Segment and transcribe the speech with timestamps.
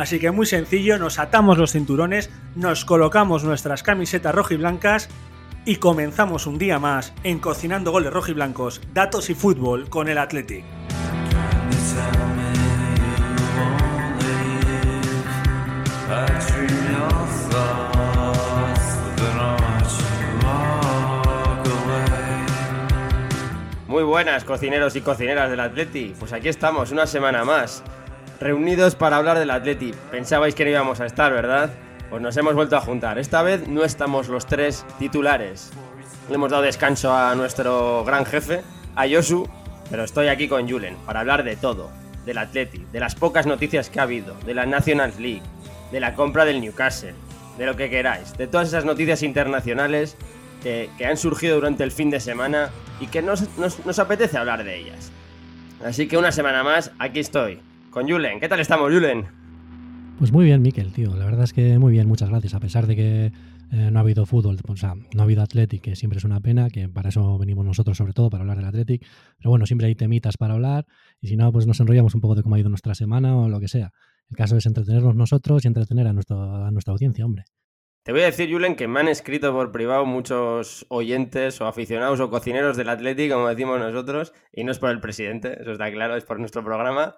[0.00, 5.10] Así que muy sencillo, nos atamos los cinturones, nos colocamos nuestras camisetas rojiblancas
[5.66, 10.64] y comenzamos un día más en Cocinando Goles Rojiblancos, Datos y Fútbol con el Athletic.
[23.86, 26.14] Muy buenas, cocineros y cocineras del Atleti.
[26.18, 27.84] Pues aquí estamos, una semana más,
[28.40, 29.92] reunidos para hablar del Atleti.
[30.10, 31.70] Pensabais que no íbamos a estar, ¿verdad?
[32.08, 33.18] Pues nos hemos vuelto a juntar.
[33.18, 35.70] Esta vez no estamos los tres titulares.
[36.28, 38.62] Le hemos dado descanso a nuestro gran jefe,
[38.96, 39.48] a Yosu,
[39.90, 41.90] pero estoy aquí con Julen para hablar de todo.
[42.24, 45.42] Del Atleti, de las pocas noticias que ha habido, de la National League,
[45.90, 47.14] de la compra del Newcastle,
[47.58, 50.16] de lo que queráis, de todas esas noticias internacionales
[50.62, 54.36] que, que han surgido durante el fin de semana y que nos, nos, nos apetece
[54.36, 55.10] hablar de ellas.
[55.84, 57.60] Así que una semana más, aquí estoy,
[57.90, 58.40] con Julen.
[58.40, 59.26] ¿Qué tal estamos, Julen?
[60.18, 61.14] Pues muy bien, Miquel, tío.
[61.16, 62.54] La verdad es que muy bien, muchas gracias.
[62.54, 63.26] A pesar de que
[63.72, 66.40] eh, no ha habido fútbol, o sea, no ha habido Athletic, que siempre es una
[66.40, 69.06] pena, que para eso venimos nosotros sobre todo, para hablar del Athletic.
[69.38, 70.86] Pero bueno, siempre hay temitas para hablar
[71.20, 73.48] y si no, pues nos enrollamos un poco de cómo ha ido nuestra semana o
[73.48, 73.92] lo que sea.
[74.28, 77.44] El caso es entretenernos nosotros y entretener a, nuestro, a nuestra audiencia, hombre.
[78.02, 82.18] Te voy a decir, Julen, que me han escrito por privado muchos oyentes o aficionados
[82.20, 85.90] o cocineros del Athletic, como decimos nosotros, y no es por el presidente, eso está
[85.92, 87.16] claro, es por nuestro programa,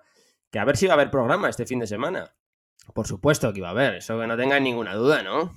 [0.53, 2.37] que a ver si va a haber programa este fin de semana.
[2.95, 5.53] Por supuesto que iba a haber, eso que no tengan ninguna duda, ¿no?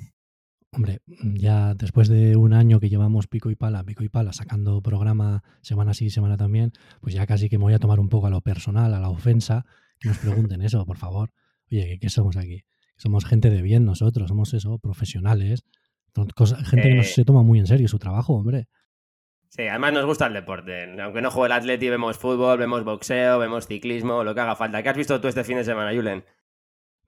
[0.72, 4.82] Hombre, ya después de un año que llevamos pico y pala, pico y pala, sacando
[4.82, 8.28] programa semana sí, semana también, pues ya casi que me voy a tomar un poco
[8.28, 9.66] a lo personal, a la ofensa,
[10.00, 11.32] que nos pregunten eso, por favor.
[11.72, 12.64] Oye, ¿qué, qué somos aquí?
[12.98, 15.66] Somos gente de bien nosotros, somos eso, profesionales,
[16.36, 16.92] cosa, gente Eh.
[16.92, 18.68] que nos se toma muy en serio su trabajo, hombre.
[19.56, 21.02] Sí, además nos gusta el deporte.
[21.02, 24.84] Aunque no juegue el Atleti, vemos fútbol, vemos boxeo, vemos ciclismo, lo que haga falta.
[24.84, 26.26] ¿Qué has visto tú este fin de semana, Julen?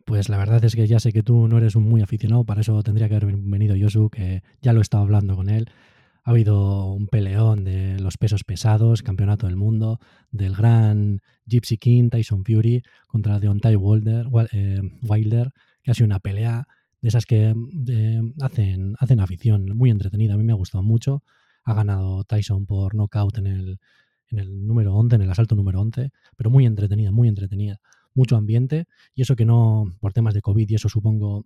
[0.05, 2.61] Pues la verdad es que ya sé que tú no eres un muy aficionado, para
[2.61, 5.69] eso tendría que haber venido Yosu, que ya lo he estado hablando con él.
[6.23, 9.99] Ha habido un peleón de los pesos pesados, campeonato del mundo,
[10.31, 15.51] del gran Gypsy King, Tyson Fury, contra Deontay Wilder, eh, Wilder,
[15.83, 16.65] que ha sido una pelea
[17.01, 17.53] de esas que
[17.89, 20.35] eh, hacen, hacen afición, muy entretenida.
[20.35, 21.23] A mí me ha gustado mucho.
[21.67, 23.77] Ha ganado Tyson por knockout en el,
[24.29, 27.79] en el número 11, en el asalto número 11, pero muy entretenida, muy entretenida.
[28.13, 31.45] Mucho ambiente y eso que no, por temas de COVID y eso supongo,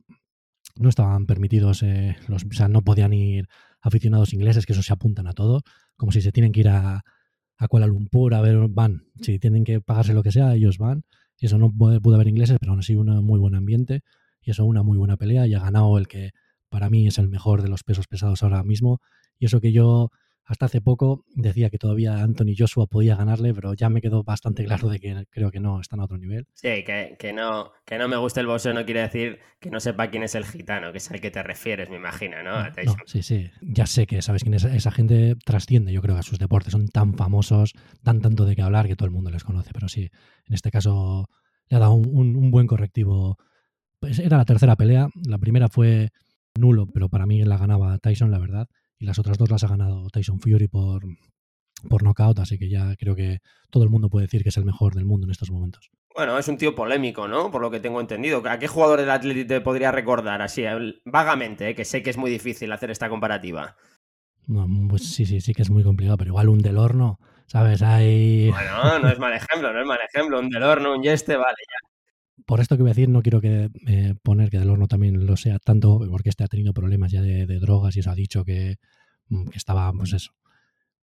[0.77, 3.47] no estaban permitidos, eh, los, o sea, no podían ir
[3.81, 5.63] aficionados ingleses, que eso se apuntan a todo,
[5.97, 7.01] como si se tienen que ir a,
[7.57, 11.03] a Kuala Lumpur a ver, van, si tienen que pagarse lo que sea, ellos van,
[11.37, 14.01] y eso no puede, pudo haber ingleses, pero aún así un muy buen ambiente,
[14.41, 16.29] y eso una muy buena pelea, y ha ganado el que
[16.69, 19.01] para mí es el mejor de los pesos pesados ahora mismo,
[19.41, 20.09] y eso que yo
[20.45, 24.65] hasta hace poco decía que todavía Anthony Joshua podía ganarle, pero ya me quedó bastante
[24.65, 26.45] claro de que creo que no, están a otro nivel.
[26.53, 29.79] Sí, que, que no, que no me guste el boxeo no quiere decir que no
[29.79, 32.51] sepa quién es el gitano, que es al que te refieres, me imagino, ¿no?
[32.63, 33.49] No, sí, sí.
[33.61, 34.63] Ya sé que sabes quién es.
[34.65, 36.71] Esa gente trasciende, yo creo, a sus deportes.
[36.73, 39.71] Son tan famosos, dan tanto de qué hablar que todo el mundo les conoce.
[39.73, 40.09] Pero sí,
[40.47, 41.27] en este caso
[41.69, 43.37] le ha dado un, un- un buen correctivo.
[43.99, 45.07] Pues era la tercera pelea.
[45.27, 46.09] La primera fue
[46.59, 48.67] nulo, pero para mí la ganaba Tyson, la verdad.
[49.01, 51.03] Y las otras dos las ha ganado Tyson Fury por,
[51.89, 52.37] por knockout.
[52.37, 53.39] Así que ya creo que
[53.71, 55.89] todo el mundo puede decir que es el mejor del mundo en estos momentos.
[56.15, 57.49] Bueno, es un tío polémico, ¿no?
[57.49, 58.43] Por lo que tengo entendido.
[58.45, 60.65] ¿A qué jugador del Atleti te podría recordar así,
[61.03, 61.75] vagamente, eh?
[61.75, 63.75] que sé que es muy difícil hacer esta comparativa?
[64.45, 67.81] No, pues sí, sí, sí que es muy complicado, pero igual un del horno, ¿sabes?
[67.81, 68.51] Hay.
[68.51, 70.39] Bueno, no es mal ejemplo, no es mal ejemplo.
[70.39, 71.90] Un del horno, un yeste, vale, ya.
[72.45, 75.25] Por esto que voy a decir, no quiero que eh, poner que Del Horno también
[75.25, 78.15] lo sea tanto, porque este ha tenido problemas ya de, de drogas y eso ha
[78.15, 78.77] dicho que,
[79.29, 80.31] mm, que estaba, pues eso,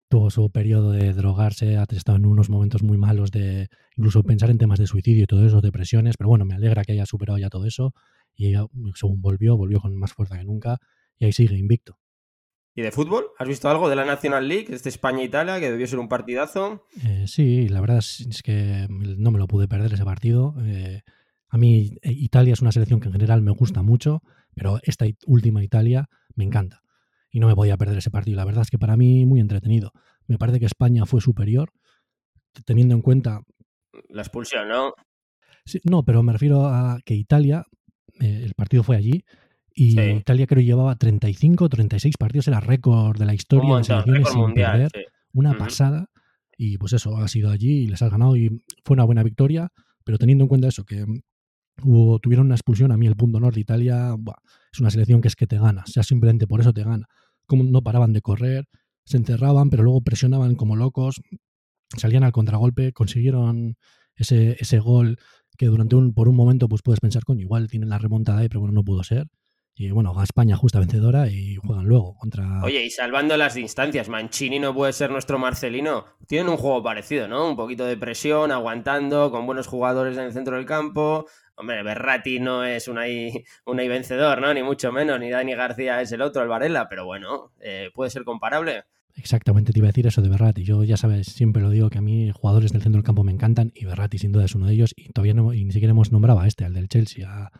[0.08, 4.50] tuvo su periodo de drogarse, ha estado en unos momentos muy malos de incluso pensar
[4.50, 7.38] en temas de suicidio y todo eso, depresiones, pero bueno, me alegra que haya superado
[7.38, 7.94] ya todo eso
[8.36, 8.54] y
[8.96, 10.78] según volvió, volvió con más fuerza que nunca
[11.18, 11.98] y ahí sigue invicto.
[12.78, 13.28] ¿Y de fútbol?
[13.40, 16.86] ¿Has visto algo de la National League, este España-Italia, que debió ser un partidazo?
[17.06, 20.54] Eh, sí, la verdad es, que no me lo pude perder ese partido.
[20.62, 21.02] Eh,
[21.56, 24.22] a mí eh, Italia es una selección que en general me gusta mucho,
[24.54, 26.82] pero esta última Italia me encanta.
[27.32, 28.36] Y no me podía perder ese partido.
[28.36, 29.94] La verdad es que para mí muy entretenido.
[30.28, 31.72] Me parece que España fue superior,
[32.66, 33.42] teniendo en cuenta...
[34.10, 34.94] La expulsión, ¿no?
[35.86, 37.64] no, pero me refiero a que Italia,
[38.20, 39.24] el partido fue allí,
[39.74, 44.30] y Italia creo llevaba 35 o 36 partidos, era récord de la historia de selecciones
[44.30, 44.92] sin perder.
[45.32, 46.10] Una pasada.
[46.58, 49.72] Y pues eso, ha sido allí y les has ganado y fue una buena victoria.
[50.04, 51.06] Pero teniendo en cuenta eso, que
[51.76, 54.16] tuvieron una expulsión, a mí el punto norte de Italia
[54.72, 55.84] es una selección que es que te gana.
[55.86, 57.06] Sea, simplemente por eso te gana.
[57.46, 58.66] Como no paraban de correr,
[59.06, 61.22] se encerraban, pero luego presionaban como locos,
[61.96, 63.76] salían al contragolpe, consiguieron
[64.16, 65.18] ese, ese gol
[65.58, 68.50] que durante un, por un momento pues puedes pensar, coño, igual tienen la remontada ahí,
[68.50, 69.28] pero bueno, no pudo ser.
[69.78, 72.64] Y bueno, España justa vencedora y juegan luego contra.
[72.64, 76.06] Oye, y salvando las distancias, Mancini no puede ser nuestro Marcelino.
[76.28, 77.50] Tienen un juego parecido, ¿no?
[77.50, 81.26] Un poquito de presión, aguantando, con buenos jugadores en el centro del campo.
[81.58, 83.32] Hombre, Berrati no es un ahí,
[83.66, 84.54] un vencedor, ¿no?
[84.54, 88.10] Ni mucho menos, ni Dani García es el otro, el Varela, pero bueno, eh, puede
[88.10, 88.84] ser comparable.
[89.18, 90.64] Exactamente, te iba a decir eso de Berrati.
[90.64, 93.32] Yo ya sabes, siempre lo digo que a mí jugadores del centro del campo me
[93.32, 95.92] encantan y Berrati sin duda es uno de ellos y todavía no, y ni siquiera
[95.92, 97.52] hemos nombrado a este, al del Chelsea, a,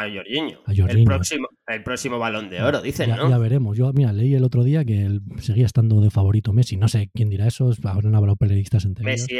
[0.00, 0.60] a Jorginho.
[0.66, 3.28] El próximo, el próximo balón de oro, dicen, ya, ¿no?
[3.28, 3.76] Ya veremos.
[3.76, 6.76] Yo, mira, leí el otro día que seguía estando de favorito Messi.
[6.76, 9.36] No sé quién dirá eso, habrán hablado periodistas entre Messi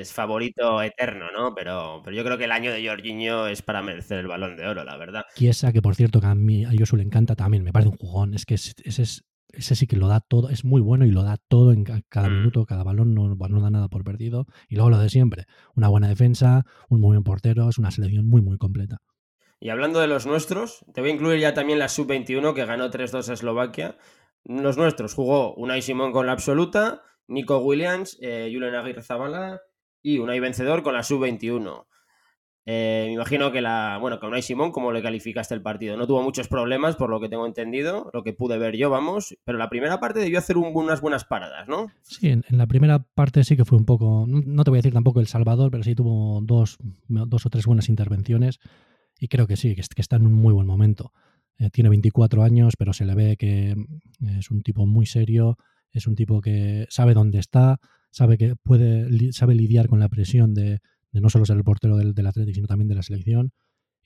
[0.00, 1.54] es favorito eterno, ¿no?
[1.54, 4.66] Pero, pero yo creo que el año de Jorginho es para merecer el balón de
[4.66, 5.24] oro, la verdad.
[5.34, 7.96] Kiesa, que por cierto, que a mí a Josu le encanta también, me parece un
[7.96, 8.34] jugón.
[8.34, 11.22] Es que ese, es, ese sí que lo da todo, es muy bueno y lo
[11.22, 12.32] da todo en cada mm.
[12.32, 14.46] minuto, cada balón, no, no da nada por perdido.
[14.68, 15.44] Y luego lo de siempre,
[15.74, 18.98] una buena defensa, un muy buen portero, es una selección muy, muy completa.
[19.60, 22.90] Y hablando de los nuestros, te voy a incluir ya también la sub-21 que ganó
[22.90, 23.98] 3-2 a Eslovaquia.
[24.44, 29.60] Los nuestros jugó Unai Simón con la absoluta, Nico Williams, eh, Julian Aguirre Zabala
[30.02, 31.86] y Unai Vencedor con la sub-21.
[32.64, 33.98] Eh, me imagino que la.
[34.00, 35.96] Bueno, con Unai Simón, ¿cómo le calificaste el partido?
[35.96, 39.36] No tuvo muchos problemas, por lo que tengo entendido, lo que pude ver yo, vamos.
[39.44, 41.88] Pero la primera parte debió hacer unas buenas paradas, ¿no?
[42.02, 44.24] Sí, en, la primera parte sí que fue un poco.
[44.26, 46.78] No, te voy a decir tampoco El Salvador, pero sí tuvo dos,
[47.08, 48.60] dos o tres buenas intervenciones.
[49.20, 51.12] Y creo que sí, que, está en un muy buen momento.
[51.58, 55.58] Eh, tiene 24 años, pero se le ve que mm, es un tipo muy serio,
[55.92, 57.78] es un tipo que sabe dónde está,
[58.10, 60.80] sabe que puede, sabe lidiar con la presión de,
[61.12, 63.52] no solo ser el portero del, del Atlético, sino también de la selección.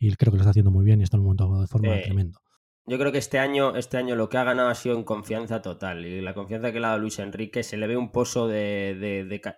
[0.01, 2.01] Y creo que lo está haciendo muy bien y está en un momento de forma
[2.03, 2.41] tremendo.
[2.87, 5.63] Yo creo que este año, este año lo que ha ganado ha sido en confianza
[5.63, 6.05] total.
[6.05, 8.95] Y la confianza que le ha dado Luis Enrique se le ve un pozo de,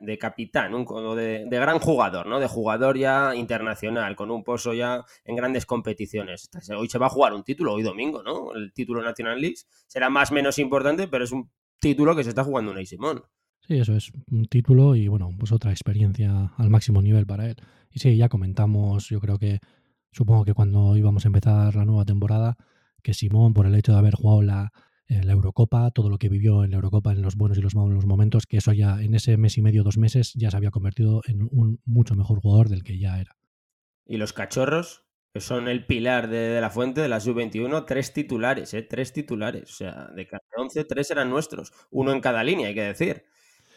[0.01, 2.39] de, capitán, un, de, gran jugador, ¿no?
[2.39, 6.49] De jugador ya internacional, con un pozo ya en grandes competiciones.
[6.77, 8.55] Hoy se va a jugar un título, hoy domingo, ¿no?
[8.55, 9.57] El título National League.
[9.89, 11.51] Será más menos importante, pero es un
[11.81, 13.25] título que se está jugando Unai Simón.
[13.67, 17.57] Sí, eso es un título y bueno, pues otra experiencia al máximo nivel para él.
[17.91, 19.59] Y sí, ya comentamos, yo creo que,
[20.13, 22.57] supongo que cuando íbamos a empezar la nueva temporada,
[23.03, 24.73] que Simón, por el hecho de haber jugado la,
[25.09, 27.77] eh, la Eurocopa, todo lo que vivió en la Eurocopa en los buenos y los
[27.77, 30.71] malos momentos, que eso ya en ese mes y medio, dos meses, ya se había
[30.71, 33.37] convertido en un mucho mejor jugador del que ya era.
[34.05, 35.05] ¿Y los cachorros?
[35.33, 38.83] Que son el pilar de, la fuente de la sub-21, tres titulares, ¿eh?
[38.83, 39.71] Tres titulares.
[39.71, 41.73] O sea, de cada 11, tres eran nuestros.
[41.91, 43.25] Uno en cada línea, hay que decir.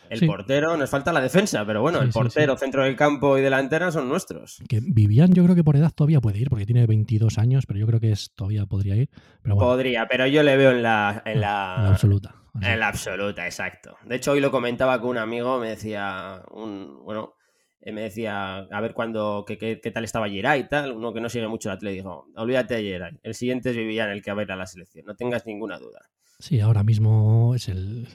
[0.10, 3.92] El portero, nos falta la defensa, pero bueno, el portero, centro del campo y delantera
[3.92, 4.62] son nuestros.
[4.68, 7.80] Que Vivian yo creo que por edad todavía puede ir, porque tiene 22 años, pero
[7.80, 9.10] yo creo que es, todavía podría ir.
[9.44, 11.22] Podría, pero yo le veo en la...
[11.26, 12.36] En la, absoluta.
[12.62, 13.98] En la absoluta, exacto.
[14.06, 17.36] De hecho, hoy lo comentaba con un amigo, me decía, un, bueno,
[17.82, 21.22] eh, me decía a ver cuándo, qué, qué, tal estaba Geray y tal, uno que
[21.22, 22.26] no sigue mucho el Atlético.
[22.28, 24.66] Dijo, olvídate de Geray, el siguiente es Vivian el que va a ir a la
[24.66, 26.02] selección, no tengas ninguna duda.
[26.42, 28.08] Sí, ahora mismo es el,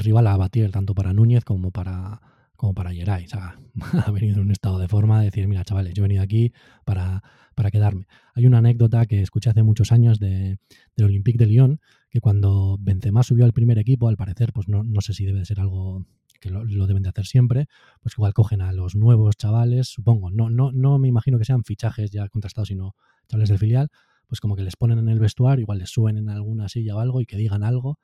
[0.00, 2.20] rival a batir tanto para Núñez como para,
[2.56, 3.26] como para Geray.
[3.26, 3.38] O
[4.04, 6.52] ha venido en un estado de forma de decir, mira, chavales, yo he venido aquí
[6.84, 7.22] para,
[7.54, 8.08] para quedarme.
[8.34, 10.58] Hay una anécdota que escuché hace muchos años de,
[10.96, 14.82] del Olympique de Lyon, que cuando Benzema subió al primer equipo, al parecer, pues no,
[14.82, 16.04] no sé si debe de ser algo
[16.40, 17.68] que lo, lo, deben de hacer siempre,
[18.00, 21.62] pues igual cogen a los nuevos chavales, supongo, no, no, no me imagino que sean
[21.62, 22.96] fichajes ya contrastados, sino
[23.28, 23.88] chavales del filial,
[24.32, 27.00] pues como que les ponen en el vestuario, igual les suben en alguna silla o
[27.00, 27.98] algo y que digan algo.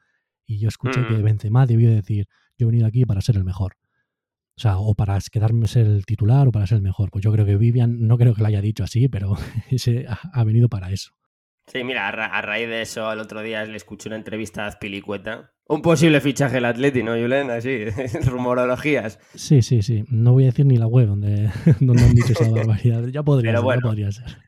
[0.44, 1.22] Y yo escuché que mm.
[1.22, 2.26] Benzema debió decir,
[2.58, 3.76] yo he venido aquí para ser el mejor.
[4.54, 7.10] O sea, o para quedarme ser el titular o para ser el mejor.
[7.10, 9.36] Pues yo creo que Vivian, no creo que lo haya dicho así, pero
[9.70, 11.12] ese ha, venido para eso.
[11.66, 15.54] Sí, mira, a, raíz de eso, el otro día le escuché una entrevista a Azpilicueta.
[15.66, 17.50] Un posible fichaje el Atleti, ¿no, Julen?
[17.50, 17.86] Así,
[18.26, 19.18] rumorologías.
[19.34, 20.04] Sí, sí, sí.
[20.10, 21.48] No voy a decir ni la web donde,
[21.80, 23.06] donde han dicho esa barbaridad.
[23.06, 24.47] Ya podría ser, ya podría ser.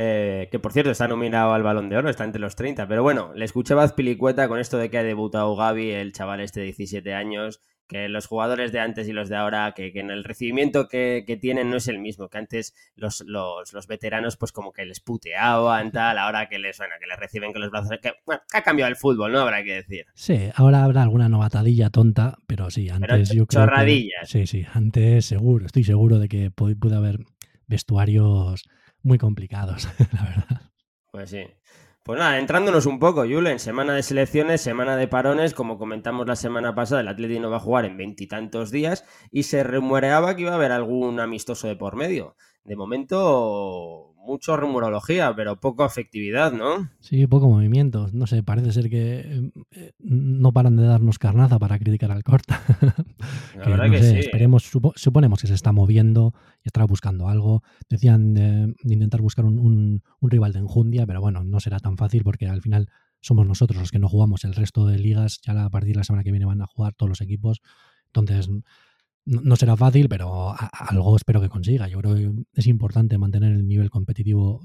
[0.00, 3.02] Eh, que por cierto está nominado al Balón de Oro, está entre los 30, pero
[3.02, 6.60] bueno, le escuchaba a Pilicueta con esto de que ha debutado Gaby, el chaval este
[6.60, 10.22] de 17 años, que los jugadores de antes y los de ahora, que, en el
[10.22, 14.84] recibimiento que, tienen no es el mismo, que antes los, los, veteranos pues como que
[14.84, 18.40] les puteaban, tal, ahora que les, bueno, que les reciben con los brazos, que, bueno,
[18.54, 19.40] ha cambiado el fútbol, ¿no?
[19.40, 20.06] Habrá que decir.
[20.14, 24.28] Sí, ahora habrá alguna novatadilla tonta, pero sí, antes yo creo chorradillas.
[24.28, 27.18] sí, sí, antes seguro, estoy seguro de que puede haber
[27.66, 28.68] vestuarios
[29.08, 30.62] muy complicados, la verdad.
[31.10, 31.44] Pues sí.
[32.04, 36.36] Pues nada, entrándonos un poco, Julen, semana de selecciones, semana de parones, como comentamos la
[36.36, 40.42] semana pasada, el Atlético no va a jugar en veintitantos días y se rumoreaba que
[40.42, 42.34] iba a haber algún amistoso de por medio.
[42.64, 46.90] De momento, mucho rumorología, pero poco efectividad, ¿no?
[47.00, 48.08] Sí, poco movimiento.
[48.12, 52.60] No sé, parece ser que eh, no paran de darnos carnaza para criticar al Corta.
[53.56, 54.18] La verdad que sí.
[54.18, 57.62] Esperemos, suponemos que se está moviendo y estará buscando algo.
[57.88, 62.46] Decían de, intentar buscar un, rival de enjundia, pero bueno, no será tan fácil porque
[62.46, 64.44] al final somos nosotros los que no jugamos.
[64.44, 66.92] El resto de ligas, ya a partir de la semana que viene van a jugar
[66.94, 67.62] todos los equipos.
[68.06, 68.50] Entonces,
[69.24, 71.86] no, será fácil, pero algo espero que consiga.
[71.88, 74.62] Yo creo que es importante mantener el nivel competitivo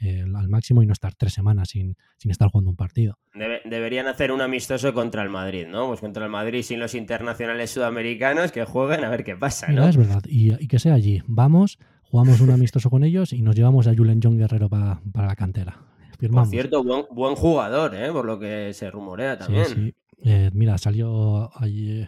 [0.00, 3.18] eh, al, máximo y no estar tres semanas sin, sin estar jugando un partido.
[3.64, 5.86] deberían hacer un amistoso contra el Madrid, ¿no?
[5.88, 9.86] Pues contra el Madrid sin los internacionales sudamericanos que jueguen a ver qué pasa, ¿no?
[9.88, 10.22] es verdad.
[10.26, 11.22] Y, que sea allí.
[11.26, 15.36] Vamos, jugamos un amistoso con ellos y nos llevamos a Julen John Guerrero para, la
[15.36, 15.78] cantera.
[16.18, 16.48] Firmamos.
[16.48, 18.10] Por cierto, buen, jugador, ¿eh?
[18.10, 19.66] por lo que se rumorea también.
[19.66, 19.94] sí.
[20.24, 21.50] Eh, mira, salió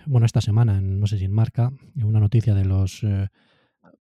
[0.07, 3.05] bueno, esta semana, no sé si en marca, una noticia de los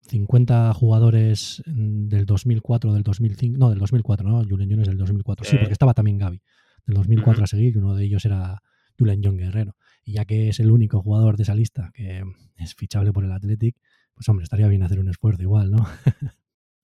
[0.01, 4.43] 50 eh, jugadores del 2004, del 2005, no, del 2004, ¿no?
[4.43, 6.41] Julian Jones del 2004, sí, porque estaba también Gaby,
[6.85, 8.61] del 2004 a seguir, uno de ellos era
[8.97, 9.75] Julian John Guerrero.
[10.03, 12.23] Y ya que es el único jugador de esa lista que
[12.55, 13.75] es fichable por el Athletic,
[14.13, 15.85] pues hombre, estaría bien hacer un esfuerzo igual, ¿no?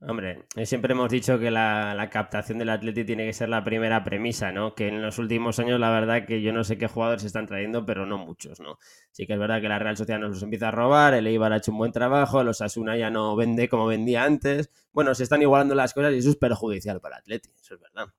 [0.08, 4.52] Hombre, siempre hemos dicho que la, captación del Atleti tiene que ser la primera premisa,
[4.52, 4.76] ¿no?
[4.76, 7.48] Que en los últimos años, la verdad, que yo no sé qué jugadores se están
[7.48, 8.78] trayendo, pero no muchos, ¿no?
[9.12, 11.54] Sí que es verdad que la Real Sociedad nos los empieza a robar, el Eibar
[11.54, 14.70] ha hecho un buen trabajo, los Asuna ya no vende como vendía antes.
[14.94, 17.82] Bueno, se están igualando las cosas y eso es perjudicial para el Atleti, eso es
[17.82, 18.14] verdad.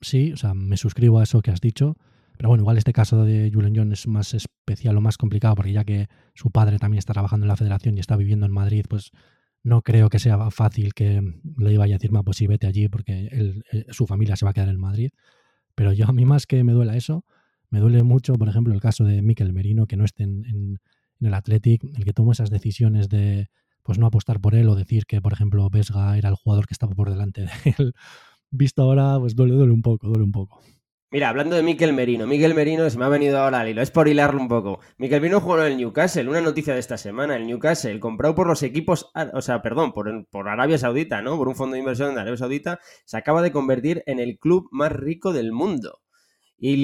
[0.00, 1.96] Sí, o sea, me suscribo a eso que has dicho.
[2.36, 5.72] Pero bueno, igual este caso de Julian John es más especial o más complicado porque
[5.72, 8.84] ya que su padre también está trabajando en la federación y está viviendo en Madrid,
[8.88, 9.10] pues
[9.66, 11.20] no creo que sea fácil que
[11.58, 13.28] le vaya a decir, pues sí, vete allí porque
[13.72, 15.10] eh, su familia se va a quedar en Madrid.
[15.74, 17.24] Pero yo a mí más que me duela eso,
[17.68, 20.78] me duele mucho, por ejemplo, el caso de Miquel Merino, que no esté en,
[21.20, 23.48] el Athletic, el que tomó esas decisiones de
[23.82, 26.74] pues no apostar por él o decir que, por ejemplo, Vesga era el jugador que
[26.74, 27.92] estaba por delante de él.
[28.52, 30.60] Visto ahora, pues duele, duele un poco, duele un poco.
[31.16, 33.90] Mira, hablando de Miquel Merino, Miquel Merino se me ha venido ahora al hilo, es
[33.90, 34.80] por hilarlo un poco.
[34.98, 38.46] Miquel Merino jugó en el Newcastle, una noticia de esta semana, el Newcastle, comprado por
[38.46, 41.38] los equipos, o sea, perdón, por, Arabia Saudita, ¿no?
[41.38, 44.68] Por un fondo de inversión de Arabia Saudita, se acaba de convertir en el club
[44.72, 46.02] más rico del mundo.
[46.58, 46.76] Y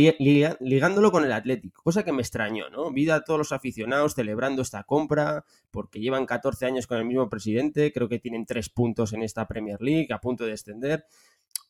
[0.60, 2.90] ligándolo con el Atlético, cosa que me extrañó, ¿no?
[2.90, 7.28] Vi a todos los aficionados celebrando esta compra, porque llevan 14 años con el mismo
[7.28, 11.04] presidente, creo que tienen 3 puntos en esta Premier League, a punto de descender.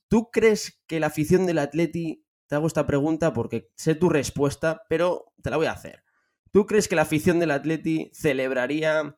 [0.07, 4.83] ¿Tú crees que la afición del Atleti te hago esta pregunta porque sé tu respuesta,
[4.91, 6.05] pero te la voy a hacer.
[6.51, 9.17] ¿Tú crees que la afición del Atleti celebraría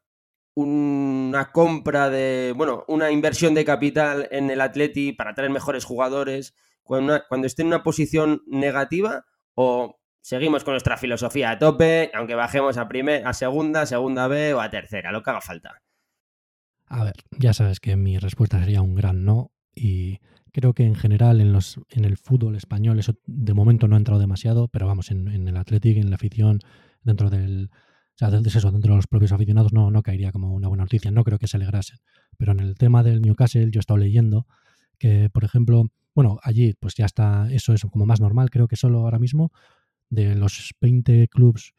[0.55, 6.55] una compra de, bueno, una inversión de capital en el Atleti para traer mejores jugadores
[6.85, 9.25] cuando, esté en una posición negativa
[9.55, 14.55] o seguimos con nuestra filosofía a tope, aunque bajemos a, primer, a segunda, segunda B
[14.55, 15.83] o a tercera, lo que haga falta?
[16.87, 20.19] A ver, ya sabes que mi respuesta sería un gran no y
[20.55, 23.99] Creo que en general en, los, en el fútbol español eso de momento no ha
[23.99, 26.61] entrado demasiado, pero vamos, en, el Athletic, en la afición,
[27.03, 27.71] dentro del...
[27.73, 31.11] O sea, eso, dentro de los propios aficionados no, no caería como una buena noticia,
[31.11, 31.99] no creo que se alegrasen.
[32.39, 34.47] Pero en el tema del Newcastle yo he estado leyendo
[34.97, 38.77] que, por ejemplo, bueno, allí pues ya está, eso es como más normal, creo que
[38.77, 39.51] solo ahora mismo
[40.09, 41.75] de los 20 clubes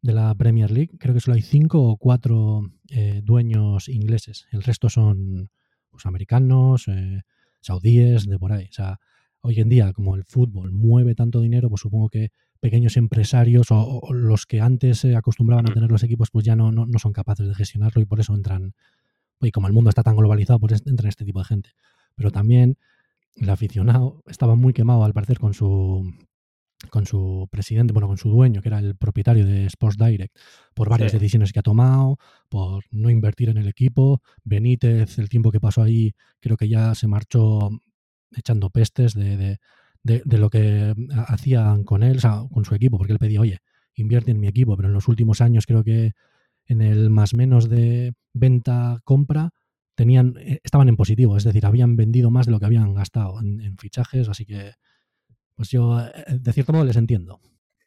[0.00, 4.62] de la Premier League, creo que solo hay 5 o 4 eh, dueños ingleses, el
[4.62, 5.50] resto son
[5.90, 7.20] pues, americanos, eh,
[7.64, 8.66] saudíes, de por ahí.
[8.70, 8.98] O sea,
[9.40, 12.30] hoy en día, como el fútbol mueve tanto dinero, pues supongo que
[12.60, 16.72] pequeños empresarios o, los que antes se acostumbraban a tener los equipos, pues ya no,
[16.72, 18.74] no, son capaces de gestionarlo y por eso entran,
[19.40, 21.70] y como el mundo está tan globalizado, pues entran este tipo de gente.
[22.14, 22.78] Pero también
[23.36, 26.10] el aficionado estaba muy quemado al parecer con su
[26.90, 30.36] con su presidente, bueno, con su dueño, que era el propietario de Sports Direct,
[30.74, 34.22] por varias decisiones que ha tomado, por no invertir en el equipo.
[34.44, 37.70] Benítez, el tiempo que pasó ahí, creo que ya se marchó
[38.36, 39.58] echando pestes de,
[40.02, 40.94] lo que
[41.26, 43.58] hacían con él, o sea, con su equipo, porque él pedía, oye,
[43.94, 46.12] invierte en mi equipo, pero en los últimos años creo que
[46.66, 49.50] en el más menos de venta-compra
[49.94, 53.40] tenían, eh, estaban en positivo, es decir, habían vendido más de lo que habían gastado
[53.40, 54.72] en, fichajes, así que
[55.54, 57.40] pues yo eh, de cierto modo les entiendo.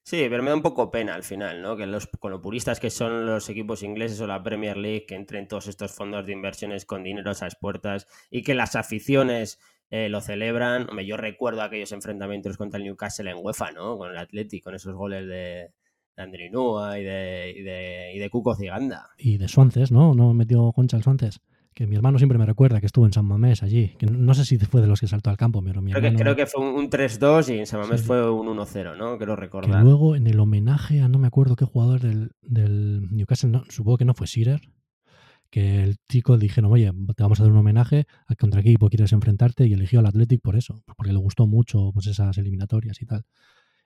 [0.03, 1.75] Sí, pero me da un poco pena al final, ¿no?
[1.75, 5.15] Que los, con lo puristas que son los equipos ingleses o la Premier League, que
[5.15, 9.59] entren todos estos fondos de inversiones con dinero a esas puertas y que las aficiones
[9.89, 10.89] eh, lo celebran.
[10.89, 13.97] Hombre, yo recuerdo aquellos enfrentamientos contra el Newcastle en UEFA, ¿no?
[13.97, 15.73] Con el Athletic, con esos goles de,
[16.15, 19.09] de Andri Nua y de, y de, y de Cuco Ciganda.
[19.17, 20.13] Y de Suances, ¿no?
[20.13, 21.41] ¿No metió Concha el Suances?
[21.77, 24.45] Que mi hermano siempre me recuerda que estuvo en San Mamés allí, que no sé
[24.45, 26.67] si fue de los que saltó al campo, pero mi creo, que, creo que fue
[26.67, 29.15] un 3-2 y en San Mamés fue un 1-0, ¿no?
[29.19, 29.69] Quiero recordar.
[29.69, 33.63] Que luego en el homenaje a no me acuerdo qué jugador del, del Newcastle, no,
[33.69, 34.59] supongo que no fue Sirer,
[35.51, 38.89] que el chico dijeron, oye, te vamos a dar un homenaje, a contra qué equipo
[38.89, 42.99] quieres enfrentarte y eligió al Athletic por eso, porque le gustó mucho pues esas eliminatorias
[43.03, 43.23] y tal.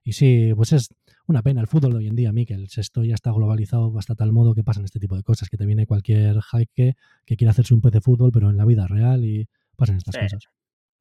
[0.01, 0.87] Y sí, pues es
[1.27, 2.67] una pena el fútbol de hoy en día, Miquel.
[2.75, 5.65] Esto ya está globalizado hasta tal modo que pasan este tipo de cosas, que te
[5.65, 9.23] viene cualquier jaque que quiere hacerse un pez de fútbol, pero en la vida real
[9.23, 10.49] y pasan estas cosas.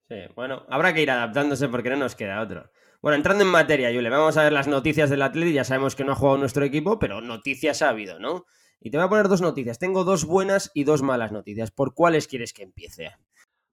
[0.09, 2.71] Sí, bueno, habrá que ir adaptándose porque no nos queda otro.
[3.00, 5.53] Bueno, entrando en materia, Yule, vamos a ver las noticias del Atleti.
[5.53, 8.45] Ya sabemos que no ha jugado nuestro equipo, pero noticias ha habido, ¿no?
[8.81, 9.79] Y te voy a poner dos noticias.
[9.79, 11.71] Tengo dos buenas y dos malas noticias.
[11.71, 13.11] ¿Por cuáles quieres que empiece?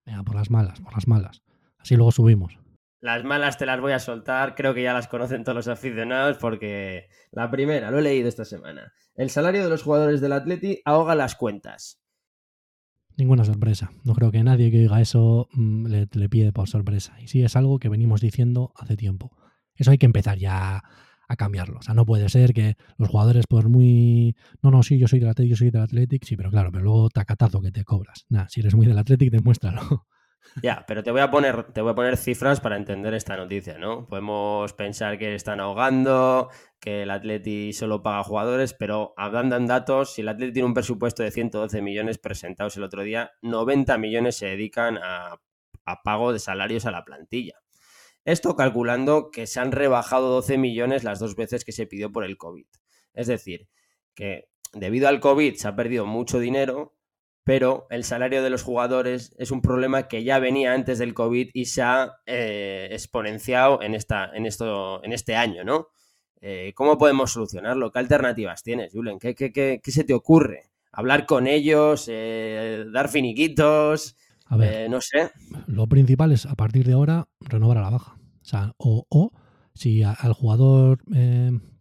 [0.05, 1.43] Venga, por las malas, por las malas.
[1.77, 2.57] Así luego subimos.
[2.99, 6.37] Las malas te las voy a soltar, creo que ya las conocen todos los aficionados
[6.37, 8.91] porque la primera, lo he leído esta semana.
[9.15, 12.01] El salario de los jugadores del Atleti ahoga las cuentas.
[13.17, 13.91] Ninguna sorpresa.
[14.03, 17.19] No creo que nadie que diga eso mm, le, pide por sorpresa.
[17.19, 19.35] Y sí, es algo que venimos diciendo hace tiempo.
[19.75, 20.83] Eso hay que empezar ya
[21.27, 21.79] a cambiarlo.
[21.79, 24.35] O sea, no puede ser que los jugadores, por muy.
[24.61, 26.83] No, no, sí, yo soy del Athletic, yo soy del Athletic, sí, pero claro, pero
[26.83, 28.25] luego tacatazo que te cobras.
[28.29, 30.07] Nada, si eres muy del Athletic, demuéstralo.
[30.61, 33.77] Ya, pero te voy a poner, te voy a poner cifras para entender esta noticia,
[33.77, 34.07] ¿no?
[34.07, 36.49] Podemos pensar que están ahogando,
[36.79, 40.73] que el Atleti solo paga jugadores, pero hablando en datos, si el Atleti tiene un
[40.73, 45.37] presupuesto de 112 millones presentados el otro día, 90 millones se dedican a,
[45.85, 47.61] a pago de salarios a la plantilla.
[48.25, 52.25] Esto calculando que se han rebajado 12 millones las dos veces que se pidió por
[52.25, 52.65] el COVID.
[53.13, 53.69] Es decir,
[54.13, 56.96] que debido al COVID se ha perdido mucho dinero,
[57.47, 61.51] pero el salario de los jugadores es un problema que ya venía antes del COVID
[61.53, 65.87] y se ha eh, exponenciado en, esta, en, esto, en este año, ¿no?
[66.41, 67.89] Eh, ¿Cómo podemos solucionarlo?
[67.89, 69.17] ¿Qué alternativas tienes, Julen?
[69.17, 70.71] ¿Qué, qué, se te ocurre?
[70.91, 72.09] ¿Hablar con ellos?
[72.11, 74.17] Eh, ¿Dar finiquitos?
[74.47, 75.31] A ver, no sé.
[75.67, 78.17] Lo principal es, a partir de ahora, renovar a la baja.
[78.41, 79.31] O sea, o,
[79.73, 80.99] si al jugador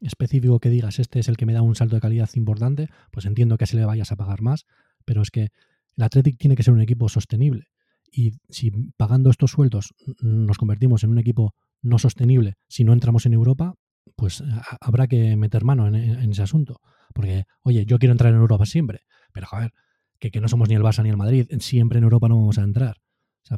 [0.00, 3.26] específico que digas, este es el que me da un salto de calidad importante, pues
[3.26, 4.64] entiendo que se le vayas a pagar más
[5.06, 5.48] pero es que
[5.96, 7.68] el Athletic tiene que ser un equipo sostenible.
[8.12, 13.24] Y si pagando estos sueldos nos convertimos en un equipo no sostenible, si no entramos
[13.26, 13.74] en Europa,
[14.14, 14.42] pues
[14.80, 16.80] habrá que meter mano en, ese asunto.
[17.14, 19.00] Porque, oye, yo quiero entrar en Europa siempre,
[19.32, 19.72] pero ver,
[20.18, 22.58] que, que, no somos ni el Barça ni el Madrid, siempre en Europa no vamos
[22.58, 22.96] a entrar.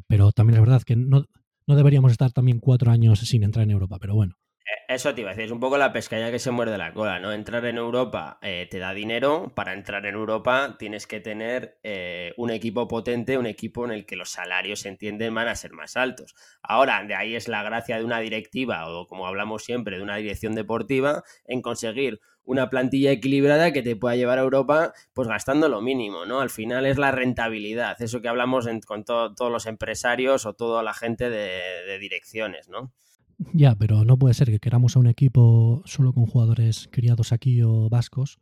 [0.07, 1.25] pero también es verdad que no,
[1.67, 4.38] no deberíamos estar también cuatro años sin entrar en Europa, pero bueno.
[4.87, 7.19] Eso te iba a decir, es un poco la pescadilla que se muerde la cola,
[7.21, 7.33] ¿no?
[7.33, 12.33] Entrar en Europa eh, te da dinero, para entrar en Europa tienes que tener eh,
[12.37, 15.73] un equipo potente, un equipo en el que los salarios, se entienden, van a ser
[15.73, 16.35] más altos.
[16.63, 20.17] Ahora, de ahí es la gracia de una directiva, o como hablamos siempre, de una
[20.17, 25.69] dirección deportiva, en conseguir una plantilla equilibrada que te pueda llevar a Europa pues gastando
[25.69, 26.41] lo mínimo, ¿no?
[26.41, 30.95] Al final es la rentabilidad, eso que hablamos con todos los empresarios o toda la
[30.95, 32.93] gente de direcciones, ¿no?
[33.39, 37.63] Ya, pero no puede ser que queramos a un equipo solo con jugadores criados aquí
[37.63, 38.39] o vascos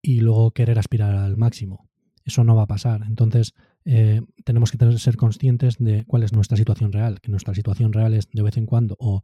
[0.00, 1.88] y luego querer aspirar al máximo.
[2.24, 3.02] Eso no va a pasar.
[3.06, 3.52] Entonces,
[3.84, 7.20] eh, tenemos que ser conscientes de cuál es nuestra situación real.
[7.20, 9.22] Que nuestra situación real es de vez en cuando, o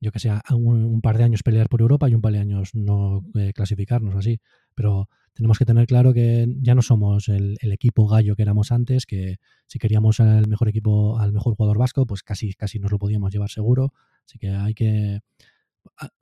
[0.00, 2.74] yo que sé, un, par de años pelear por Europa y un par de años
[2.74, 4.40] no eh, clasificarnos así.
[4.74, 9.04] Pero tenemos que tener claro que ya no somos el, equipo gallo que éramos antes,
[9.04, 9.36] que
[9.66, 13.32] si queríamos el mejor equipo, al mejor jugador vasco, pues casi, casi nos lo podíamos
[13.32, 13.92] llevar seguro.
[14.26, 15.20] Así que hay que,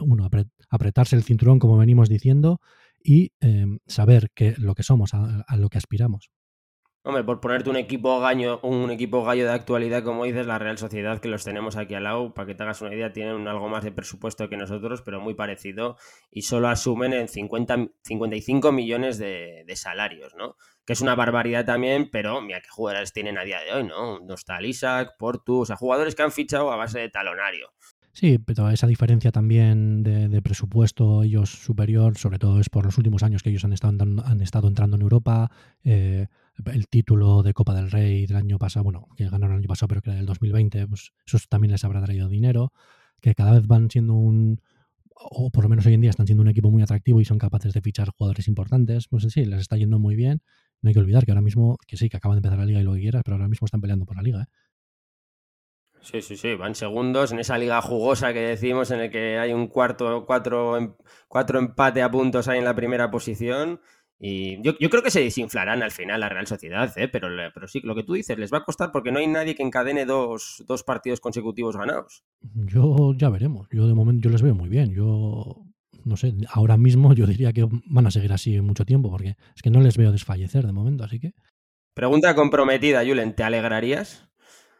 [0.00, 0.28] uno,
[0.70, 2.60] apretarse el cinturón, como venimos diciendo,
[3.02, 6.30] y em, saber que, lo que somos, a lo que aspiramos.
[7.08, 10.76] Hombre, por ponerte un equipo gallo, un equipo gallo de actualidad, como dices, la Real
[10.76, 13.66] Sociedad, que los tenemos aquí al lado, para que te hagas una idea, tienen algo
[13.70, 15.96] más de presupuesto que nosotros, pero muy parecido,
[16.30, 20.56] y solo asumen en 50, 55 millones de, salarios, ¿no?
[20.84, 24.20] Que es una barbaridad también, pero mira qué jugadores tienen a día de hoy, ¿no?
[24.20, 27.70] No está Isaac, Portu, o sea, jugadores que han fichado a base de talonario.
[28.12, 33.22] Sí, pero esa diferencia también de, presupuesto ellos superior, sobre todo es por los últimos
[33.22, 35.50] años que ellos han estado, han estado entrando en Europa.
[35.84, 36.26] Eh,
[36.66, 39.88] el título de Copa del Rey del año pasado, bueno, que ganaron el año pasado,
[39.88, 42.72] pero que era del 2020, pues eso también les habrá traído dinero,
[43.20, 44.60] que cada vez van siendo un,
[45.14, 47.38] o por lo menos hoy en día están siendo un equipo muy atractivo y son
[47.38, 50.42] capaces de fichar jugadores importantes, pues sí, les está yendo muy bien
[50.80, 52.80] no hay que olvidar que ahora mismo, que sí, que acaban de empezar la liga
[52.80, 54.42] y lo que quieras, pero ahora mismo están peleando por la liga.
[54.42, 54.46] ¿eh?
[56.00, 59.52] Sí, sí, sí, van segundos en esa liga jugosa que decimos, en el que hay
[59.52, 60.94] un cuarto, cuatro, em,
[61.26, 63.80] cuatro empate a puntos ahí en la primera posición.
[64.20, 67.06] Y yo, creo que se desinflarán al final la Real Sociedad, ¿eh?
[67.06, 69.54] pero, pero sí, lo que tú dices, les va a costar porque no hay nadie
[69.54, 72.24] que encadene dos, dos partidos consecutivos ganados.
[72.40, 75.68] Yo ya veremos, yo de momento yo les veo muy bien, yo
[76.04, 79.62] no sé, ahora mismo yo diría que van a seguir así mucho tiempo, porque es
[79.62, 81.34] que no les veo desfallecer de momento, así que.
[81.94, 84.28] Pregunta comprometida, Julen, ¿te alegrarías?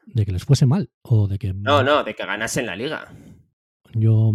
[0.07, 0.91] ¿De que les fuese mal?
[1.03, 1.53] ¿O de que.?
[1.53, 3.13] No, no, de que ganasen la liga.
[3.95, 4.33] Yo.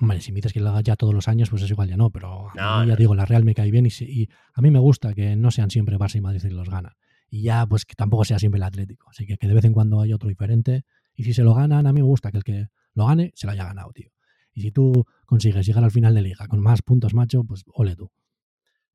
[0.00, 1.96] Vale, si me dices que lo haga ya todos los años, pues es igual ya
[1.96, 5.34] no, pero ya digo, la Real me cae bien y, a mí me gusta que
[5.34, 6.96] no sean siempre Barça y Madrid que los gana.
[7.30, 9.10] Y ya, pues que tampoco sea siempre el Atlético.
[9.10, 10.84] Así que, que de vez en cuando haya otro diferente.
[11.14, 13.46] Y si se lo ganan, a mí me gusta que el que lo gane se
[13.46, 14.10] lo haya ganado, tío.
[14.52, 17.96] Y si tú consigues llegar al final de liga con más puntos, macho, pues ole
[17.96, 18.10] tú.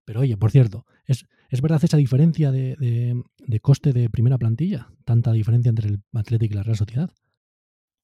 [0.06, 3.24] Pero oye, por cierto, ¿es, ¿es verdad esa diferencia de,
[3.62, 4.90] coste de primera plantilla?
[5.06, 7.12] ¿Tanta diferencia entre el Atlético y la Real Sociedad?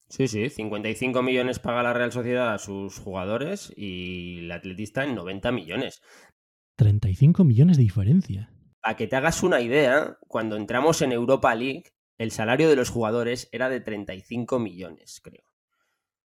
[0.09, 5.15] Sí, sí, 55 millones paga la Real Sociedad a sus jugadores y el Atletista en
[5.15, 6.01] 90 millones.
[6.75, 8.51] 35 millones de diferencia.
[8.81, 11.83] Para que te hagas una idea, cuando entramos en Europa League,
[12.17, 15.49] el salario de los jugadores era de 35 millones, creo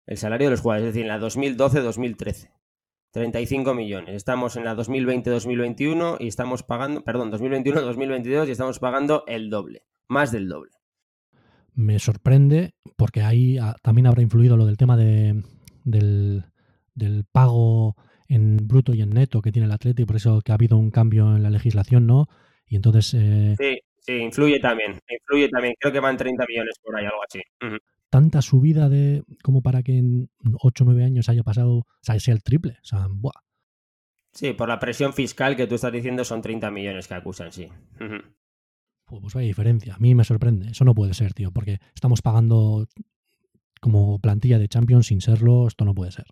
[0.06, 2.50] el salario de los jugadores, es decir, en la 2012-2013.
[3.12, 4.14] 35 millones.
[4.14, 10.32] Estamos en la 2020-2021 y estamos pagando, perdón, 2021-2022 y estamos pagando el doble, más
[10.32, 10.72] del doble.
[11.74, 15.42] Me sorprende porque ahí ah, también habrá influido lo del tema de,
[15.84, 16.44] del,
[17.32, 17.96] pago
[18.28, 20.76] en bruto y en neto que tiene el atleta y por eso que ha habido
[20.76, 22.28] un cambio en la legislación, ¿no?
[22.66, 23.14] Y entonces...
[23.14, 25.74] Eh, sí, sí, influye también, influye también.
[25.78, 27.40] Creo que van 30 millones por ahí, algo así
[28.12, 30.28] tanta subida de como para que en
[30.60, 32.76] 8 o 9 años haya pasado, o sea, sea el triple.
[32.82, 33.32] O sea, ¡buah!
[34.34, 37.70] Sí, por la presión fiscal que tú estás diciendo son 30 millones que acusan, sí.
[39.20, 39.94] Pues hay diferencia.
[39.94, 40.70] A mí me sorprende.
[40.70, 42.86] Eso no puede ser, tío, porque estamos pagando
[43.80, 45.66] como plantilla de Champions sin serlo.
[45.66, 46.26] Esto no puede ser.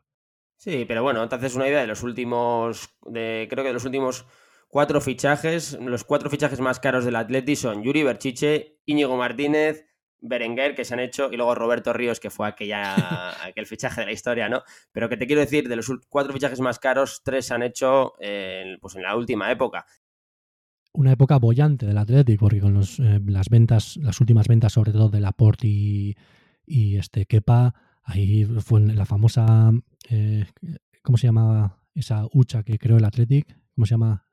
[0.57, 4.27] Sí, pero bueno, entonces una idea de los últimos, de, creo que de los últimos
[4.69, 9.87] cuatro fichajes, los cuatro fichajes más caros del Atleti son Yuri Berchiche, Íñigo Martínez,
[10.21, 12.95] Berenguer que se han hecho y luego Roberto Ríos, que fue aquella,
[13.47, 14.63] aquel fichaje de la historia, ¿no?
[14.93, 18.13] Pero que te quiero decir, de los cuatro fichajes más caros, tres se han hecho
[18.81, 19.87] pues en la última época.
[20.93, 24.93] Una época bollante del Atlético, porque con los, eh, las ventas, las últimas ventas, sobre
[24.93, 26.17] todo de Laporte y,
[26.67, 29.71] y este Kepa, ahí fue la famosa,
[30.09, 30.47] eh,
[31.03, 33.53] ¿cómo se llamaba esa hucha que creó el Atlético?
[33.75, 34.27] ¿Cómo se llama?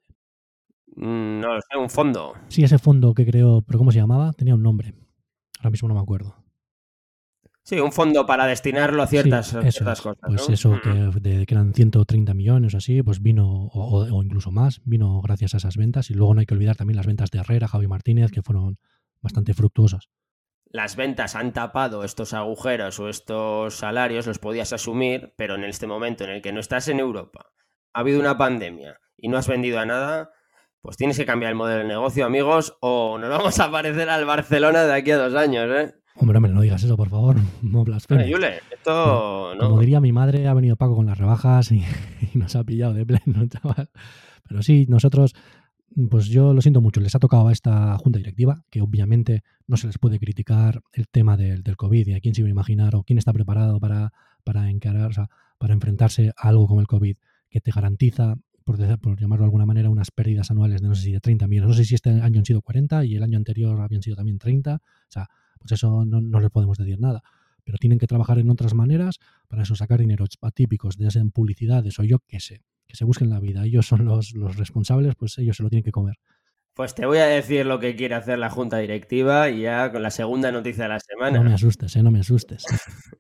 [0.96, 2.34] Mm, no, es un fondo.
[2.48, 4.34] Sí, ese fondo que creó, pero ¿cómo se llamaba?
[4.34, 4.96] Tenía un nombre.
[5.60, 6.36] Ahora mismo no me acuerdo.
[7.68, 10.02] Sí, un fondo para destinarlo a ciertas, cosas.
[10.22, 14.80] Pues eso, que, de, que, eran 130 millones o así, pues vino, o, incluso más,
[14.86, 16.10] vino gracias a esas ventas.
[16.10, 18.78] Y luego no hay que olvidar también las ventas de Herrera, Javi Martínez, que fueron
[19.22, 20.08] bastante fructuosas.
[20.68, 25.88] Las ventas han tapado estos agujeros o estos salarios, los podías asumir, pero en este
[25.88, 27.48] momento en el que no estás en Europa,
[27.92, 30.32] ha habido una pandemia y no has vendido a nada,
[30.80, 34.24] pues tienes que cambiar el modelo de negocio, amigos, o nos vamos a parecer al
[34.24, 35.97] Barcelona de aquí a dos años, ¿eh?
[36.20, 37.36] Hombre, hombre, no digas eso, por favor.
[37.62, 38.30] No blasfemes.
[38.30, 39.70] Yule, esto no.
[39.70, 41.84] Como diría mi madre, ha venido Paco con las rebajas y,
[42.34, 43.90] nos ha pillado de pleno, chaval.
[44.48, 45.36] Pero sí, nosotros,
[46.10, 49.78] pues yo lo siento mucho, les ha tocado a esta junta directiva, que obviamente no
[49.78, 52.52] se les puede criticar el tema del, del COVID y a quién se iba a
[52.52, 56.80] imaginar o quién está preparado para, para encarar, o sea, para enfrentarse a algo como
[56.80, 57.18] el COVID,
[57.50, 58.36] que te garantiza
[59.02, 61.70] por, llamarlo de alguna manera, unas pérdidas anuales de no sé si de 30 millones.
[61.70, 64.38] No sé si este año han sido 40 y el año anterior habían sido también
[64.38, 64.76] 30.
[64.76, 67.24] O sea, pues eso no, no les podemos decir nada.
[67.63, 72.00] Pero tienen que trabajar en otras maneras para eso, sacar dinero atípicos, ya sean publicidades
[72.00, 73.65] o yo qué sé, que se busquen la vida.
[73.65, 76.17] Ellos son los, los responsables, pues ellos se lo tienen que comer.
[76.78, 80.04] Pues te voy a decir lo que quiere hacer la Junta Directiva y ya con
[80.04, 81.39] la segunda noticia de la semana.
[81.39, 82.04] No me asustes, ¿eh?
[82.04, 82.63] no me asustes.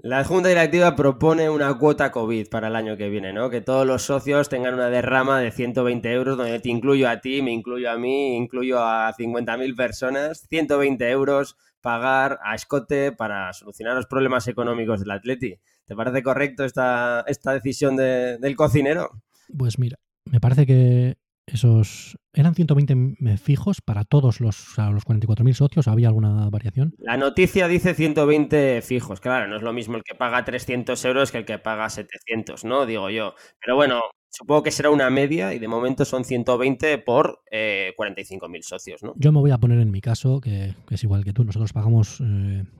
[0.00, 3.50] La Junta Directiva propone una cuota COVID para el año que viene, ¿no?
[3.50, 7.42] Que todos los socios tengan una derrama de 120 euros, donde te incluyo a ti,
[7.42, 13.96] me incluyo a mí, incluyo a 50.000 personas, 120 euros pagar a escote para solucionar
[13.96, 15.58] los problemas económicos del Atleti.
[15.84, 19.20] ¿Te parece correcto esta, esta decisión del cocinero?
[19.56, 21.16] Pues mira, me parece que
[21.52, 25.88] esos eran 120 fijos para todos los, los 44.000 socios.
[25.88, 26.94] ¿Había alguna variación?
[26.98, 29.20] La noticia dice 120 fijos.
[29.20, 32.64] Claro, no es lo mismo el que paga 300 euros que el que paga 700,
[32.64, 32.86] ¿no?
[32.86, 33.34] Digo yo.
[33.60, 38.62] Pero bueno, supongo que será una media y de momento son 120 por eh, 45.000
[38.62, 39.14] socios, ¿no?
[39.16, 41.44] Yo me voy a poner en mi caso, que, es igual que tú.
[41.44, 42.22] Nosotros pagamos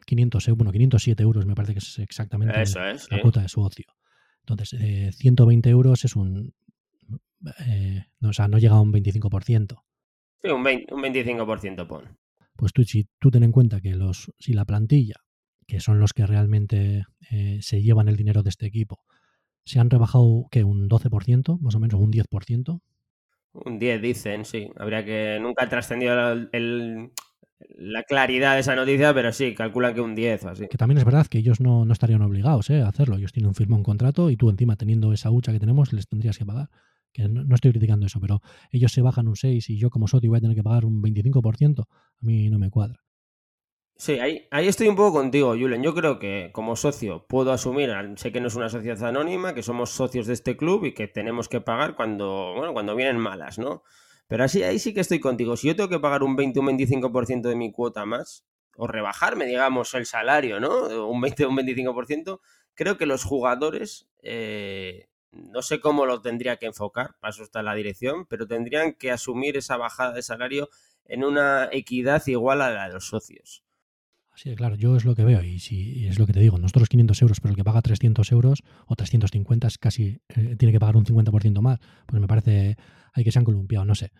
[0.06, 3.86] 500 eh, bueno, 507 euros me parece que es exactamente la cuota de su ocio.
[4.40, 6.54] Entonces, 120 eh, euros es un,
[7.66, 9.82] eh, o sea, no llega a un 25%.
[10.42, 12.18] Sí, un, 20, un 25% pon.
[12.56, 15.16] Pues tú, si tú ten en cuenta que los, si la plantilla,
[15.66, 19.04] que son los que realmente eh, se llevan el dinero de este equipo,
[19.64, 22.80] se han rebajado que un 12%, más o menos, un 10%.
[23.52, 24.70] Un 10 dicen, sí.
[24.76, 25.38] Habría que.
[25.40, 27.10] Nunca ha trascendido el, el,
[27.76, 30.68] la claridad de esa noticia, pero sí, calculan que un 10 o así.
[30.68, 32.82] Que también es verdad que ellos no, no estarían obligados ¿eh?
[32.82, 33.16] a hacerlo.
[33.16, 36.08] Ellos tienen un firma un contrato y tú encima teniendo esa hucha que tenemos les
[36.08, 36.68] tendrías que pagar.
[37.28, 40.38] No, estoy criticando eso, pero ellos se bajan un 6 y yo como socio voy
[40.38, 41.82] a tener que pagar un 25%.
[41.82, 43.02] A mí no me cuadra.
[43.96, 45.82] Sí, ahí, ahí estoy un poco contigo, Julen.
[45.82, 49.64] Yo creo que como socio puedo asumir, sé que no es una sociedad anónima, que
[49.64, 53.58] somos socios de este club y que tenemos que pagar cuando, bueno, cuando vienen malas,
[53.58, 53.82] ¿no?
[54.28, 55.56] Pero así, ahí sí que estoy contigo.
[55.56, 58.86] Si yo tengo que pagar un 20 o un 25% de mi cuota más, o
[58.86, 61.08] rebajarme, digamos, el salario, ¿no?
[61.08, 62.40] Un 20 o un 25%,
[62.74, 67.62] creo que los jugadores, eh, no sé cómo lo tendría que enfocar, para eso está
[67.62, 70.68] la dirección, pero tendrían que asumir esa bajada de salario
[71.04, 73.64] en una equidad igual a la de los socios.
[74.38, 76.58] Sí, claro, yo es lo que veo y, si, y es lo que te digo.
[76.58, 80.70] Nosotros 500 euros, pero el que paga 300 euros o 350 es casi, eh, tiene
[80.70, 81.80] que pagar un 50% más.
[82.06, 82.76] Pues me parece,
[83.14, 84.12] hay que se han columpiado, no sé.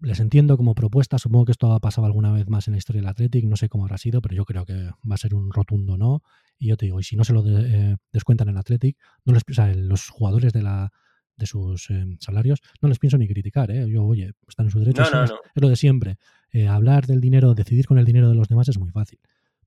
[0.00, 3.02] Les entiendo como propuesta, supongo que esto ha pasado alguna vez más en la historia
[3.02, 5.52] del Athletic, no sé cómo habrá sido, pero yo creo que va a ser un
[5.52, 6.22] rotundo no.
[6.64, 8.96] Y yo te digo, y si no se lo de, eh, descuentan en el Athletic,
[9.26, 10.90] no les, o sea, los jugadores de la,
[11.36, 13.86] de sus eh, salarios, no les pienso ni criticar, ¿eh?
[13.86, 15.36] Yo, oye, están en su derecho, No, no, es, no.
[15.54, 16.16] es lo de siempre.
[16.52, 19.18] Eh, hablar del dinero, decidir con el dinero de los demás es muy fácil.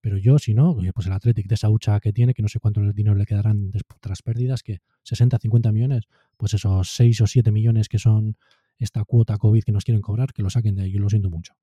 [0.01, 2.47] Pero yo, si no, oye, pues el Athletic de esa hucha que tiene, que no
[2.47, 6.05] sé cuánto dinero le quedarán tras pérdidas, que 60, 50 millones,
[6.36, 8.38] pues esos 6 o 7 millones que son
[8.79, 11.29] esta cuota COVID que nos quieren cobrar, que lo saquen de ahí, yo lo siento
[11.29, 11.53] mucho.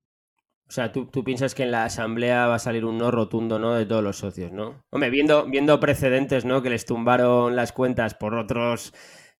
[0.66, 3.58] O sea, ¿tú, tú piensas que en la asamblea va a salir un no rotundo,
[3.58, 3.74] ¿no?
[3.74, 4.82] De todos los socios, ¿no?
[4.90, 6.62] Hombre, viendo, viendo precedentes, ¿no?
[6.62, 8.94] Que les tumbaron las cuentas por otros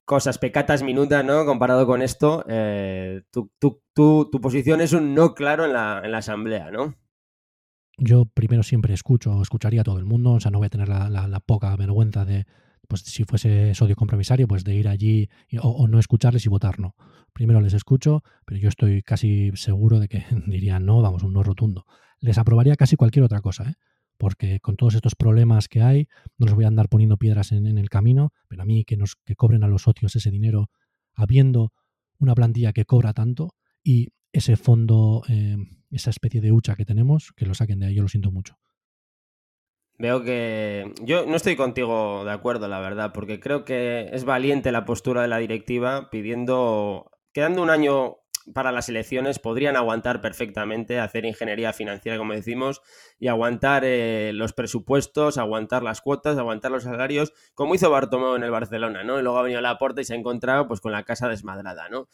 [0.04, 1.46] cosas pecatas minutas, ¿no?
[1.46, 3.50] Comparado con esto, eh, tu,
[4.40, 6.94] posición es un no claro en la, en la asamblea, ¿no?
[7.96, 10.88] Yo primero siempre escucho, escucharía a todo el mundo, o sea, no voy a tener
[10.88, 12.44] la, la, la poca vergüenza de,
[12.88, 15.28] pues si fuese socio compromisario, pues de ir allí
[15.60, 16.94] o, no escucharles y votar no.
[17.32, 21.42] Primero les escucho, pero yo estoy casi seguro de que dirían no, vamos, un no
[21.42, 21.86] rotundo.
[22.20, 23.74] Les aprobaría casi cualquier otra cosa, ¿eh?
[24.16, 27.66] porque con todos estos problemas que hay, no les voy a andar poniendo piedras en,
[27.66, 30.70] en el camino, pero a mí que nos que cobren a los socios ese dinero,
[31.14, 31.72] habiendo
[32.18, 35.56] una plantilla que cobra tanto y ese fondo, eh,
[35.90, 38.56] esa especie de hucha que tenemos, que lo saquen de ahí, yo lo siento mucho.
[39.96, 44.72] Veo que yo no estoy contigo de acuerdo, la verdad, porque creo que es valiente
[44.72, 48.16] la postura de la directiva pidiendo, quedando un año
[48.52, 52.82] para las elecciones, podrían aguantar perfectamente, hacer ingeniería financiera, como decimos,
[53.18, 58.42] y aguantar eh, los presupuestos, aguantar las cuotas, aguantar los salarios, como hizo Bartomeu en
[58.42, 59.18] el Barcelona, ¿no?
[59.18, 61.88] Y luego ha venido la puerta y se ha encontrado pues con la casa desmadrada,
[61.88, 62.08] ¿no?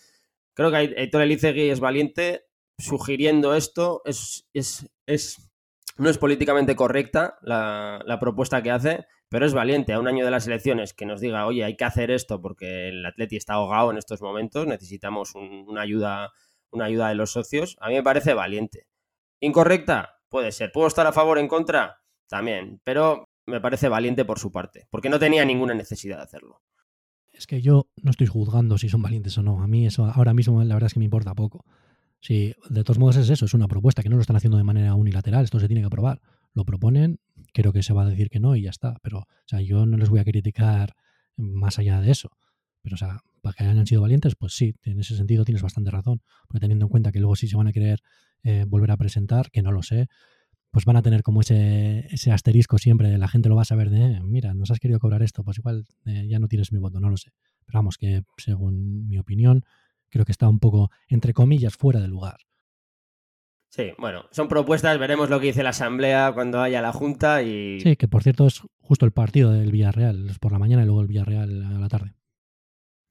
[0.55, 2.47] Creo que Aitor Elizegui es valiente
[2.79, 5.50] sugiriendo esto, es, es, es
[6.01, 10.31] no es políticamente correcta la, propuesta que hace, pero es valiente a un año de
[10.31, 13.91] las elecciones que nos diga, oye, hay que hacer esto porque el Atleti está ahogado
[13.91, 16.33] en estos momentos, necesitamos un, una, ayuda,
[16.71, 17.77] una ayuda de los socios.
[17.81, 18.87] A mí me parece valiente.
[19.41, 20.21] ¿Incorrecta?
[20.31, 20.73] Puede ser.
[20.73, 22.01] ¿Puedo estar a favor o en contra?
[22.29, 22.81] También.
[22.83, 26.63] Pero me parece valiente por su parte, porque no tenía ninguna necesidad de hacerlo.
[27.31, 29.63] Es que yo no estoy juzgando si son valientes o no.
[29.63, 31.65] A mí eso ahora mismo la verdad es que me importa poco.
[32.21, 34.65] Sí, de todos modos es eso, es una propuesta que no lo están haciendo de
[34.65, 36.21] manera unilateral, esto se tiene que aprobar.
[36.53, 37.19] Lo proponen,
[37.53, 38.97] creo que se va a decir que no y ya está.
[39.03, 40.95] Pero, o sea, yo no les voy a criticar
[41.37, 42.31] más allá de eso.
[42.83, 45.91] Pero, o sea, para que hayan sido valientes, pues sí, en ese sentido tienes bastante
[45.91, 46.21] razón.
[46.49, 48.01] Porque teniendo en cuenta que luego sí se van a querer
[48.43, 50.09] eh, volver a presentar, que no lo sé,
[50.71, 53.67] pues van a tener como ese, ese asterisco siempre de la gente lo va a
[53.67, 56.73] saber de, eh, mira, nos has querido cobrar esto, pues igual eh, ya no tienes
[56.73, 57.33] mi voto, no lo sé.
[57.65, 59.65] Pero vamos, que según mi opinión,
[60.11, 62.39] creo que está un poco, entre comillas, fuera de lugar.
[63.71, 67.81] Sí, bueno, son propuestas, veremos lo que dice la Asamblea cuando haya la Junta y...
[67.81, 70.87] Sí, que por cierto es justo el partido del Villarreal, es por la mañana y
[70.87, 72.15] luego el Villarreal a la tarde.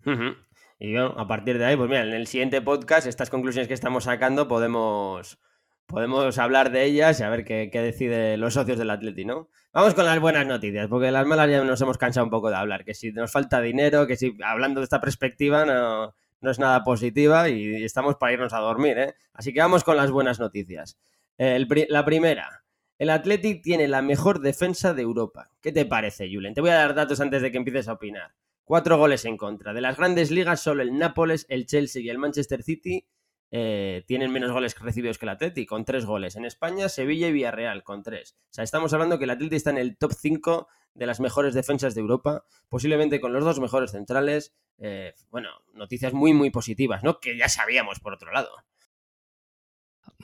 [0.06, 0.38] Uh -huh.
[0.78, 3.74] Y bueno, a partir de ahí, pues mira, en el siguiente podcast, estas conclusiones que
[3.74, 5.40] estamos sacando, podemos,
[5.86, 9.50] podemos hablar de ellas y a ver qué, qué deciden los socios del Atleti, ¿no?
[9.72, 12.58] Vamos con las buenas noticias, porque las malas ya nos hemos cansado un poco de
[12.58, 16.60] hablar, que si nos falta dinero, que si hablando de esta perspectiva no no es
[16.60, 19.16] nada positiva y estamos para irnos a dormir, ¿eh?
[19.34, 20.98] Así que vamos con las buenas noticias.
[21.38, 22.64] La primera,
[22.98, 25.52] el Athletic tiene la mejor defensa de Europa.
[25.62, 26.54] ¿Qué te parece, Julen?
[26.54, 28.34] Te voy a dar datos antes de que empieces a opinar.
[28.64, 29.74] Cuatro goles en contra.
[29.74, 33.06] De las grandes ligas, solo el Nápoles, el Chelsea y el Manchester City
[33.52, 36.36] eh, tienen menos goles recibidos que el Atleti, con tres goles.
[36.36, 38.38] En España, Sevilla y Villarreal, con tres.
[38.44, 41.54] O sea, estamos hablando que el Atleti está en el top 5 de las mejores
[41.54, 44.54] defensas de Europa, posiblemente con los dos mejores centrales.
[44.78, 47.20] Eh, bueno, noticias muy, muy positivas, ¿no?
[47.20, 48.50] Que ya sabíamos por otro lado.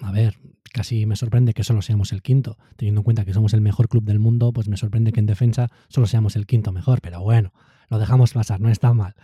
[0.01, 0.37] A ver,
[0.73, 2.57] casi me sorprende que solo seamos el quinto.
[2.75, 5.25] Teniendo en cuenta que somos el mejor club del mundo, pues me sorprende que en
[5.25, 7.01] defensa solo seamos el quinto mejor.
[7.01, 7.53] Pero bueno,
[7.89, 9.15] lo dejamos pasar, no está mal.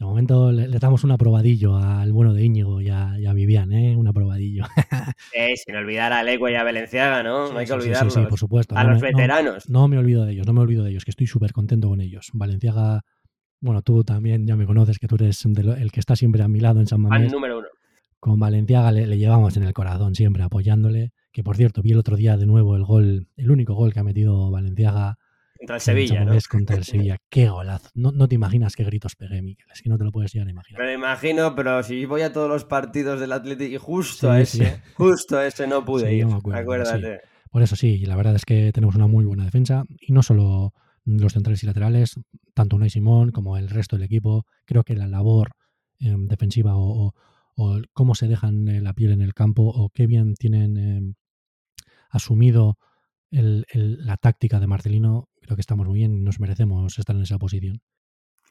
[0.00, 3.94] De momento le, damos un aprobadillo al bueno de Íñigo y a, Vivian, ¿eh?
[3.94, 4.64] Un aprobadillo.
[5.34, 7.52] eh, sin olvidar a Legua y a Valenciaga, ¿no?
[7.52, 8.14] no hay que olvidarlos.
[8.14, 8.74] Sí, sí, por supuesto.
[8.78, 9.68] A los veteranos.
[9.68, 12.00] No, me olvido de ellos, no me olvido de ellos, que estoy súper contento con
[12.00, 12.30] ellos.
[12.32, 13.02] Valenciaga,
[13.60, 16.60] bueno, tú también ya me conoces, que tú eres el que está siempre a mi
[16.60, 17.26] lado en San Mamés.
[17.26, 17.68] Al número uno.
[18.18, 21.12] Con Valenciaga le, llevamos en el corazón siempre apoyándole.
[21.30, 24.00] Que por cierto, vi el otro día de nuevo el gol, el único gol que
[24.00, 25.18] ha metido Valenciaga
[25.60, 26.32] contra el Sevilla, ¿no?
[26.48, 27.18] contra el Sevilla.
[27.28, 27.90] Qué golazo.
[27.94, 29.66] No, no, te imaginas qué gritos pegué, Miquel.
[29.72, 30.80] Es que no te lo puedes llegar a imaginar.
[30.80, 34.40] Me lo imagino, pero si voy a todos los partidos del Atlético y justo a
[34.40, 36.26] ese, justo a ese no pude ir.
[36.52, 37.20] acuérdate.
[37.50, 40.72] Por eso sí, la verdad es que tenemos una muy buena defensa y no solo
[41.04, 42.14] los centrales y laterales,
[42.54, 44.46] tanto Unai Simón como el resto del equipo.
[44.64, 45.50] Creo que la labor
[45.98, 47.12] em, defensiva o,
[47.92, 51.14] cómo se dejan eh, la piel en el campo o qué bien tienen em,
[52.08, 52.78] asumido
[53.30, 57.80] la táctica de Marcelino que estamos muy bien nos merecemos estar en esa posición.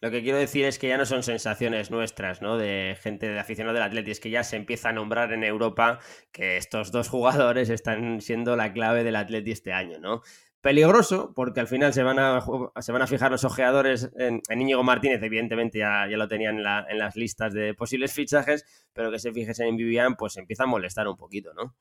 [0.02, 2.58] Lo que quiero decir es que ya no son sensaciones nuestras, ¿no?
[2.58, 6.00] De gente de aficionado del Atleti, es que ya se empieza a nombrar en Europa
[6.32, 10.22] que estos dos jugadores están siendo la clave del Atleti este año, ¿no?
[10.62, 12.42] Peligroso, porque al final se van a,
[12.80, 16.64] se van a fijar los ojeadores en, Íñigo Martínez, evidentemente ya, ya lo tenían en,
[16.64, 20.64] la, en, las listas de posibles fichajes, pero que se fijesen en Vivian, pues empieza
[20.64, 21.76] a molestar un poquito, ¿no?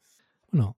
[0.50, 0.76] Bueno,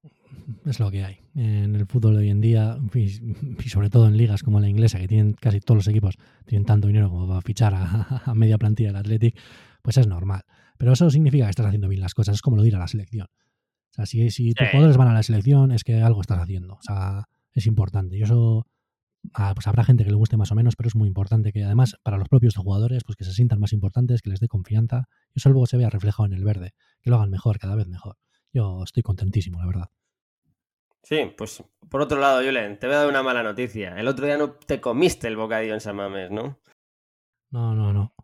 [0.66, 1.18] es lo que hay.
[1.34, 4.98] En el fútbol de hoy en día, y sobre todo en ligas como la inglesa,
[4.98, 8.88] que tienen casi todos los equipos, tienen tanto dinero como para fichar a, media plantilla
[8.88, 9.38] del Athletic,
[9.82, 10.42] pues es normal.
[10.76, 12.36] Pero eso significa que estás haciendo bien las cosas.
[12.36, 13.26] Es como lo dirá a la selección.
[13.26, 16.74] O sea, si, si tus jugadores van a la selección, es que algo estás haciendo.
[16.74, 18.16] O sea, es importante.
[18.16, 18.66] Y eso,
[19.34, 21.64] ah, pues habrá gente que le guste más o menos, pero es muy importante que
[21.64, 25.04] además para los propios jugadores, pues que se sientan más importantes, que les dé confianza.
[25.34, 26.72] Y eso luego se vea reflejado en el verde.
[27.02, 28.16] Que lo hagan mejor, cada vez mejor.
[28.52, 29.90] Yo estoy contentísimo, la verdad.
[31.02, 33.98] Sí, pues por otro lado, Julen, te voy a dar una mala noticia.
[33.98, 36.60] El otro día no te comiste el bocadillo en San Mamés, ¿no?
[37.50, 38.14] No, no, no.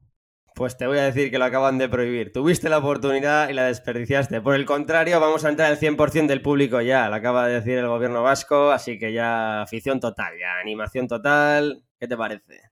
[0.54, 2.32] Pues te voy a decir que lo acaban de prohibir.
[2.32, 4.40] Tuviste la oportunidad y la desperdiciaste.
[4.40, 7.08] Por el contrario, vamos a entrar al 100% del público ya.
[7.08, 11.82] Lo acaba de decir el gobierno vasco, así que ya afición total, ya animación total.
[11.98, 12.70] ¿Qué te parece?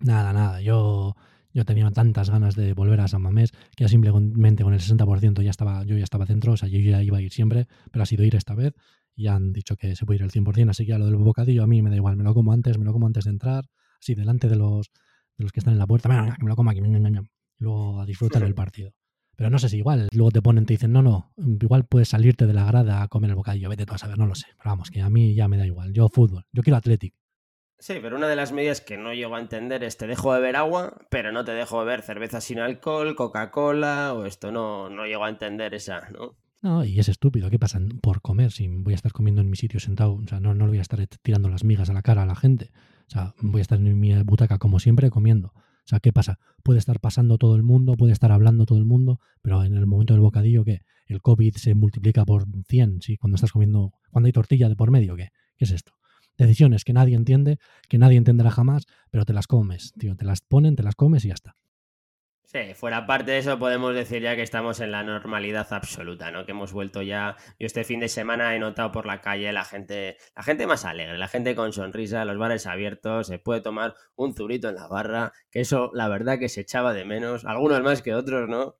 [0.00, 0.60] Nada, nada.
[0.62, 1.14] Yo
[1.52, 5.42] yo tenía tantas ganas de volver a San Mamés que ya simplemente con el 60%
[5.42, 8.02] ya estaba, yo ya estaba dentro, o sea, yo ya iba a ir siempre, pero
[8.02, 8.74] ha sido ir esta vez
[9.14, 11.62] y han dicho que se puede ir el 100%, así que ya lo del bocadillo
[11.62, 13.64] a mí me da igual, me lo como antes, me lo como antes de entrar,
[14.00, 14.90] así delante de los,
[15.36, 16.80] de los que están en la puerta, que me lo como aquí,
[17.58, 18.92] luego a disfrutar del partido.
[19.36, 22.46] Pero no sé si igual, luego te ponen, te dicen, no, no, igual puedes salirte
[22.46, 24.46] de la grada a comer el bocadillo, vete tú a saber, no lo sé.
[24.58, 25.92] Pero vamos, que a mí ya me da igual.
[25.92, 27.14] Yo fútbol, yo quiero Athletic.
[27.82, 30.54] Sí, pero una de las medidas que no llego a entender es te dejo beber
[30.54, 35.24] agua, pero no te dejo beber cerveza sin alcohol, Coca-Cola o esto, no, no llego
[35.24, 36.36] a entender esa, ¿no?
[36.60, 37.80] No, y es estúpido, ¿qué pasa?
[38.00, 40.66] Por comer, si voy a estar comiendo en mi sitio sentado, o sea, no, no
[40.66, 42.70] le voy a estar tirando las migas a la cara a la gente,
[43.08, 45.48] o sea, voy a estar en mi butaca como siempre comiendo.
[45.48, 46.38] O sea, ¿qué pasa?
[46.62, 49.88] Puede estar pasando todo el mundo, puede estar hablando todo el mundo, pero en el
[49.88, 50.82] momento del bocadillo, ¿qué?
[51.08, 53.16] El COVID se multiplica por 100, ¿sí?
[53.16, 55.30] Cuando estás comiendo, cuando hay tortilla de por medio, ¿qué?
[55.56, 55.94] ¿Qué es esto?
[56.36, 60.40] Decisiones que nadie entiende, que nadie entenderá jamás, pero te las comes, tío, te las
[60.40, 61.56] ponen, te las comes y ya está.
[62.52, 66.44] Sí, fuera parte de eso podemos decir ya que estamos en la normalidad absoluta, ¿no?
[66.44, 67.34] Que hemos vuelto ya.
[67.58, 70.84] Yo este fin de semana he notado por la calle la gente, la gente más
[70.84, 74.86] alegre, la gente con sonrisa, los bares abiertos, se puede tomar un zurito en la
[74.86, 78.76] barra, que eso la verdad que se echaba de menos, algunos más que otros, ¿no?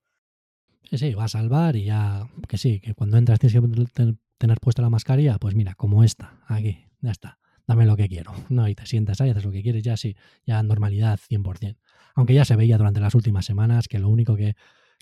[0.83, 3.59] Sí, sí, vas al bar y ya, que sí, que cuando entras tienes
[3.95, 8.09] que tener puesta la mascarilla, pues mira, como esta, aquí, ya está dame lo que
[8.09, 8.33] quiero.
[8.49, 11.77] No, y te sientas ahí, haces lo que quieres, ya sí, ya normalidad 100%.
[12.15, 14.55] Aunque ya se veía durante las últimas semanas que lo único que,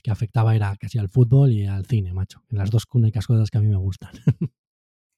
[0.08, 2.42] afectaba era casi al fútbol y al cine, macho.
[2.48, 4.12] Las dos únicas cosas que a mí me gustan.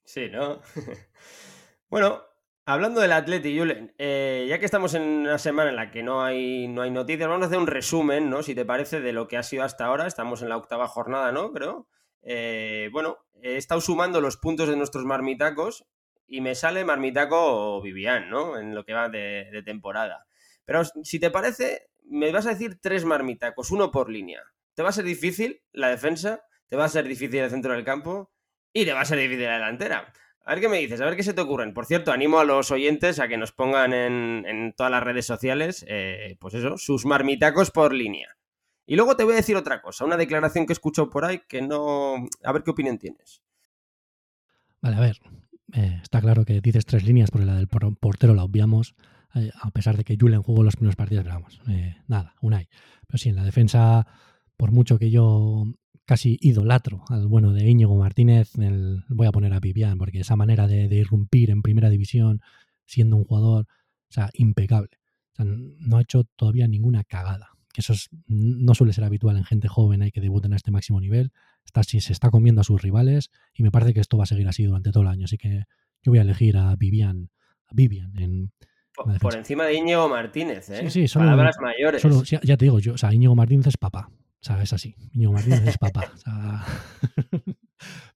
[0.05, 0.61] Sí, ¿no?
[1.89, 2.21] bueno,
[2.67, 6.25] hablando del Atleti, Julen, eh, ya que estamos en una semana en la que no
[6.25, 8.43] hay, no hay noticias, vamos a hacer un resumen, ¿no?
[8.43, 10.09] Si te parece, de lo que ha sido hasta ahora.
[10.09, 11.53] Estamos en la octava jornada, ¿no?
[11.53, 11.87] Creo.
[12.23, 15.87] Eh, bueno, he estado sumando los puntos de nuestros marmitacos
[16.27, 18.59] y me sale Marmitaco o Vivian, ¿no?
[18.59, 20.27] En lo que va de, temporada.
[20.65, 24.43] Pero si te parece, me vas a decir tres marmitacos, uno por línea.
[24.75, 27.85] Te va a ser difícil la defensa, te va a ser difícil el centro del
[27.85, 28.33] campo
[28.73, 30.13] y te va a ser difícil la delantera.
[30.45, 31.75] A ver qué me dices, a ver qué se te ocurren.
[31.75, 35.85] Por cierto, animo a los oyentes a que nos pongan en, todas las redes sociales,
[35.89, 38.37] eh, pues eso, sus marmitacos por línea.
[38.87, 41.63] Y luego te voy a decir otra cosa, una declaración que escucho por ahí que
[41.63, 42.27] no...
[42.43, 43.43] A ver qué opinión tienes.
[44.81, 45.21] Vale, a ver,
[45.73, 48.95] eh, está claro que dices tres líneas porque la del portero la obviamos,
[49.35, 53.19] eh, a pesar de que Julen jugó los primeros partidos, pero vamos, eh, nada, Pero
[53.19, 54.07] sí, en la defensa,
[54.57, 55.65] por mucho que yo
[56.05, 58.55] casi idolatro al bueno de Íñigo Martínez.
[58.59, 62.41] El, voy a poner a Vivian, porque esa manera de, irrumpir en primera división,
[62.85, 63.67] siendo un jugador,
[64.11, 64.91] o sea, impecable.
[65.39, 67.49] No ha hecho todavía ninguna cagada.
[67.73, 70.71] Que eso es, no suele ser habitual en gente joven hay que debuten a este
[70.71, 71.33] máximo nivel.
[71.65, 74.49] Está, se está comiendo a sus rivales y me parece que esto va a seguir
[74.49, 75.25] así durante todo el año.
[75.25, 75.65] Así que
[76.03, 77.31] yo voy a elegir a Vivian,
[77.67, 78.53] a Vivian en,
[78.95, 80.83] por, por, encima de Íñigo Martínez, ¿eh?
[80.85, 82.03] Sí, sí, solo, Palabras mayores.
[82.03, 84.11] Solo, ya, te digo, yo, o sea, Íñigo Martínez es papá.
[84.11, 84.95] O sea, es así.
[85.15, 86.13] Íñigo Martínez es papá.
[86.13, 86.65] O sea,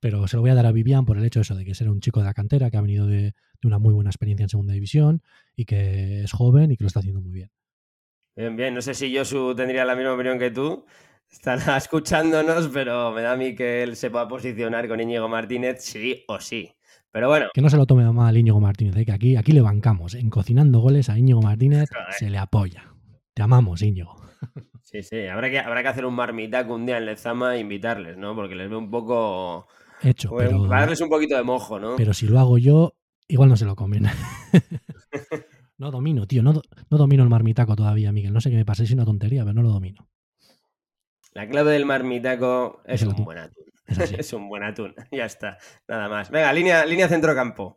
[0.00, 1.74] pero se lo voy a dar a Vivian por el hecho de eso, de que
[1.74, 4.44] ser un chico de la cantera, que ha venido de, de, una muy buena experiencia
[4.44, 5.22] en segunda división
[5.54, 7.50] y que es joven y que lo está haciendo muy bien.
[8.36, 8.74] Bien, bien.
[8.74, 10.84] No sé si Josu tendría la misma opinión que tú.
[11.30, 15.82] Estará escuchándonos, pero me da a mí que él se pueda posicionar con Íñigo Martínez
[15.82, 16.72] sí o sí.
[17.10, 17.46] Pero bueno.
[17.54, 19.06] Que no se lo tome mal Íñigo Martínez, ¿eh?
[19.06, 20.14] que aquí, aquí le bancamos.
[20.14, 22.12] En Cocinando Goles a Íñigo Martínez Joder.
[22.12, 22.92] se le apoya.
[23.32, 24.16] Te amamos, Íñigo.
[24.82, 28.16] Sí, sí, habrá que, habrá que hacer un marmitaco un día en Lezama e invitarles,
[28.16, 28.34] ¿no?
[28.34, 29.66] Porque les veo un poco...
[30.02, 30.68] Hecho, bueno, pero...
[30.68, 31.96] Para darles un poquito de mojo, ¿no?
[31.96, 32.94] Pero si lo hago yo,
[33.28, 34.04] igual no se lo comen.
[35.78, 38.32] no domino, tío, no, no domino el marmitaco todavía, Miguel.
[38.32, 40.08] No sé qué me pasa, es una tontería, pero no lo domino.
[41.36, 43.64] La clave del marmitaco es, es un buen atún.
[43.86, 46.30] Es, es, un buen atún, ya está, nada más.
[46.30, 47.76] Venga, línea, línea centro-campo.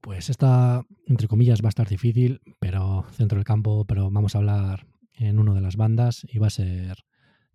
[0.00, 4.38] Pues esta, entre comillas, va a estar difícil, pero centro del campo, pero vamos a
[4.38, 6.98] hablar en una de las bandas y va a ser...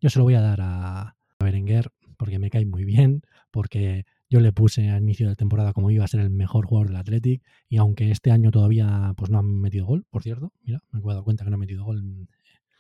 [0.02, 4.42] Yo se lo voy a dar a Berenguer porque me cae muy bien, porque yo
[4.42, 7.42] le puse al inicio de temporada como iba a ser el mejor jugador del Athletic
[7.70, 11.04] y aunque este año todavía pues no han metido gol, por cierto, mira, me he
[11.04, 12.28] dado cuenta que no ha metido gol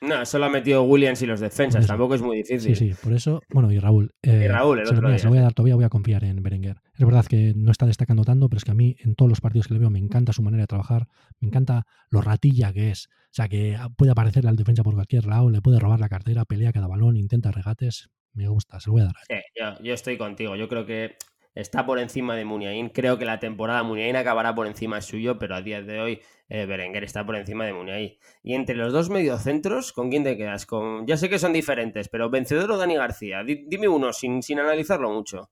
[0.02, 2.76] no, solo ha metido Williams y los defensas, tampoco es muy difícil.
[2.76, 4.12] Sí, sí, por eso, bueno, y Raúl.
[4.24, 5.86] Eh, y Raúl, el se, otro lo, día, se lo voy a dar todavía, voy
[5.86, 6.82] a confiar en Berenguer.
[6.97, 9.41] Es verdad que no está destacando tanto, pero es que a mí en todos los
[9.41, 11.08] partidos que le veo me encanta su manera de trabajar,
[11.39, 13.10] me encanta lo ratilla que es.
[13.10, 16.45] O sea, que puede aparecerle al defensa por cualquier lado, le puede robar la cartera,
[16.45, 18.10] pelea cada balón, intenta regates.
[18.34, 19.16] Me gusta, se lo voy a dar.
[19.28, 20.56] Sí, yo, yo estoy contigo.
[20.56, 21.16] Yo creo que
[21.56, 22.89] está por encima de Muniain.
[22.89, 26.66] Creo que la temporada Muniain acabará por encima suyo, pero a día de hoy eh,
[26.66, 28.14] Berenguer está por encima de Muniain.
[28.43, 30.66] Y entre los dos mediocentros, ¿con quién te quedas?
[30.66, 31.06] Con...
[31.08, 33.43] Ya sé que son diferentes, pero vencedor o Dani García.
[33.43, 35.52] D dime uno sin, sin analizarlo mucho.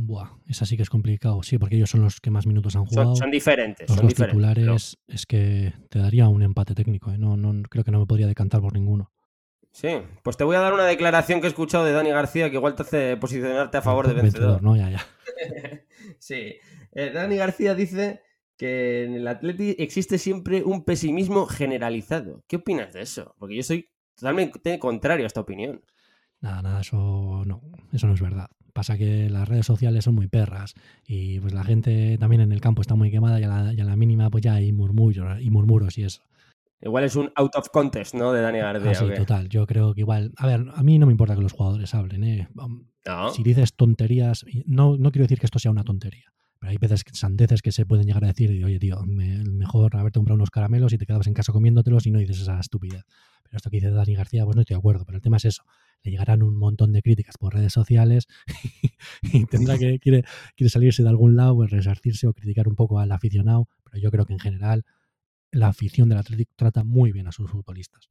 [0.00, 2.84] Buah, esa sí que es complicado, sí, porque ellos son los que más minutos han
[2.84, 3.08] jugado.
[3.08, 3.88] Son, son diferentes.
[3.88, 5.14] Los son dos diferentes, titulares pero...
[5.16, 7.10] es que te daría un empate técnico.
[7.10, 7.18] ¿eh?
[7.18, 9.10] No, no, creo que no me podría decantar por ninguno.
[9.72, 9.88] Sí,
[10.22, 12.74] pues te voy a dar una declaración que he escuchado de Dani García que igual
[12.74, 14.60] te hace posicionarte a favor de vencedor.
[14.60, 14.76] vencedor ¿no?
[14.76, 15.06] Ya, ya.
[16.18, 16.56] sí.
[16.92, 18.22] Eh, Dani García dice
[18.56, 22.42] que en el Atleti existe siempre un pesimismo generalizado.
[22.48, 23.34] ¿Qué opinas de eso?
[23.38, 25.82] Porque yo soy totalmente contrario a esta opinión.
[26.40, 27.62] Nada, nada, eso no,
[27.92, 28.50] eso no es verdad.
[28.72, 32.60] Pasa que las redes sociales son muy perras y pues la gente también en el
[32.60, 35.40] campo está muy quemada y a la, y a la mínima pues ya hay murmullos
[35.40, 36.22] y murmuros y eso.
[36.80, 38.32] Igual es un out of contest, ¿no?
[38.32, 38.90] De Dani García.
[38.90, 39.48] Ah, sí, total.
[39.48, 40.32] Yo creo que igual.
[40.36, 42.48] A ver, a mí no me importa que los jugadores hablen, ¿eh?
[43.04, 43.30] No.
[43.30, 46.32] Si dices tonterías, no, no quiero decir que esto sea una tontería.
[46.60, 49.96] Pero hay veces, sandeces que se pueden llegar a decir, y, oye, tío, me, mejor
[49.96, 53.04] haberte comprado unos caramelos y te quedabas en casa comiéndotelos y no dices esa estupidez.
[53.44, 55.04] Pero esto que dice Dani García, pues no estoy de acuerdo.
[55.04, 55.62] Pero el tema es eso.
[56.02, 58.26] Le llegarán un montón de críticas por redes sociales
[59.22, 60.24] y tendrá que, quiere,
[60.56, 63.68] quiere salirse de algún lado, pues resarcirse o criticar un poco al aficionado.
[63.84, 64.84] Pero yo creo que en general
[65.50, 68.08] la afición del Atlético trata muy bien a sus futbolistas.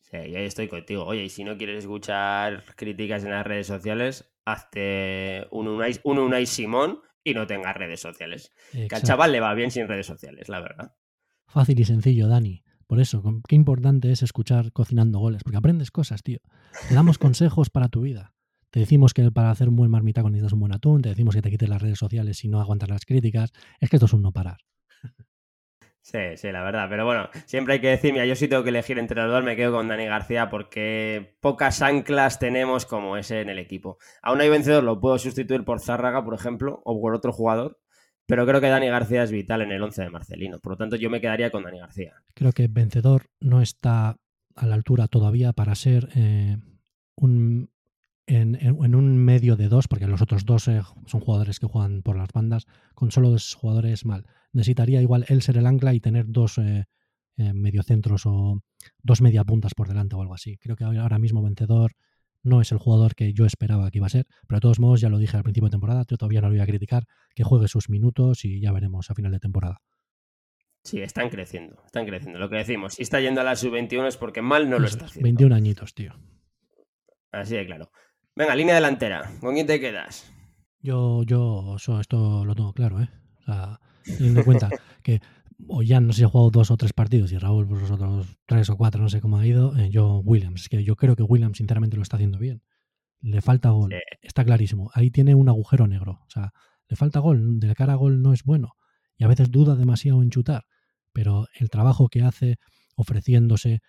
[0.00, 1.04] Sí, y ahí estoy contigo.
[1.04, 6.18] Oye, y si no quieres escuchar críticas en las redes sociales, hazte un Unai, un
[6.18, 8.52] Unai Simón y no tengas redes sociales.
[8.72, 8.88] Exacto.
[8.88, 10.94] Que al chaval le va bien sin redes sociales, la verdad.
[11.46, 12.62] Fácil y sencillo, Dani.
[12.86, 16.38] Por eso, qué importante es escuchar cocinando goles, porque aprendes cosas, tío.
[16.88, 18.32] Te damos consejos para tu vida.
[18.70, 21.42] Te decimos que para hacer un buen marmitaco necesitas un buen atún, te decimos que
[21.42, 23.52] te quites las redes sociales si no aguantas las críticas.
[23.80, 24.58] Es que esto es un no parar.
[26.10, 26.86] Sí, sí, la verdad.
[26.88, 29.44] Pero bueno, siempre hay que decir, mira, yo sí tengo que elegir entre los dos,
[29.44, 33.98] me quedo con Dani García porque pocas anclas tenemos como ese en el equipo.
[34.22, 37.78] Aún hay vencedor, lo puedo sustituir por Zárraga, por ejemplo, o por otro jugador,
[38.24, 40.58] pero creo que Dani García es vital en el 11 de Marcelino.
[40.60, 42.14] Por lo tanto, yo me quedaría con Dani García.
[42.32, 44.16] Creo que vencedor no está
[44.56, 46.56] a la altura todavía para ser eh,
[47.16, 47.68] un,
[48.26, 52.16] en, un medio de dos, porque los otros dos eh, son jugadores que juegan por
[52.16, 54.24] las bandas, con solo dos jugadores mal.
[54.52, 56.84] Necesitaría igual él ser el ancla y tener dos eh,
[57.36, 58.60] eh, mediocentros o
[59.02, 60.56] dos media puntas por delante o algo así.
[60.58, 61.92] Creo que ahora mismo vencedor
[62.42, 65.00] no es el jugador que yo esperaba que iba a ser, pero de todos modos
[65.00, 67.44] ya lo dije al principio de temporada, yo todavía no lo voy a criticar, que
[67.44, 69.82] juegue sus minutos y ya veremos a final de temporada.
[70.84, 72.38] Sí, están creciendo, están creciendo.
[72.38, 74.86] Lo que decimos, si está yendo a la sub-21 es porque mal no Eso lo
[74.86, 75.24] está es, haciendo.
[75.26, 76.14] 21 añitos, tío.
[77.32, 77.90] Así de claro.
[78.34, 79.30] Venga, línea delantera.
[79.40, 80.32] ¿Con quién te quedas?
[80.80, 83.08] Yo, yo, eso, esto lo tengo claro, ¿eh?
[83.40, 84.70] O sea, teniendo en cuenta
[85.02, 85.20] que
[85.66, 88.36] Ollán no sé si ha jugado dos o tres partidos y Raúl pues los otros
[88.46, 90.62] tres o cuatro, no sé cómo ha ido, eh, yo Williams.
[90.62, 92.62] Es que yo creo que Williams sinceramente lo está haciendo bien.
[93.20, 93.92] Le falta gol,
[94.22, 94.90] está clarísimo.
[94.94, 96.20] Ahí tiene un agujero negro.
[96.26, 96.52] O sea,
[96.88, 98.74] le falta gol, de cara a gol no es bueno.
[99.16, 100.64] Y a veces duda demasiado en chutar.
[101.12, 102.58] Pero el trabajo que hace
[102.94, 103.80] ofreciéndose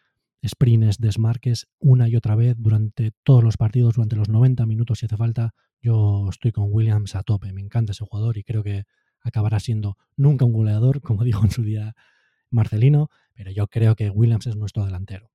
[0.45, 5.05] sprints, desmarques una y otra vez durante todos los partidos, durante los 90 minutos si
[5.05, 7.53] hace falta, yo estoy con Williams a tope.
[7.53, 8.85] Me encanta ese jugador y creo que
[9.21, 11.95] acabará siendo nunca un goleador, como dijo en su día
[12.49, 15.31] Marcelino, pero yo creo que Williams es nuestro delantero.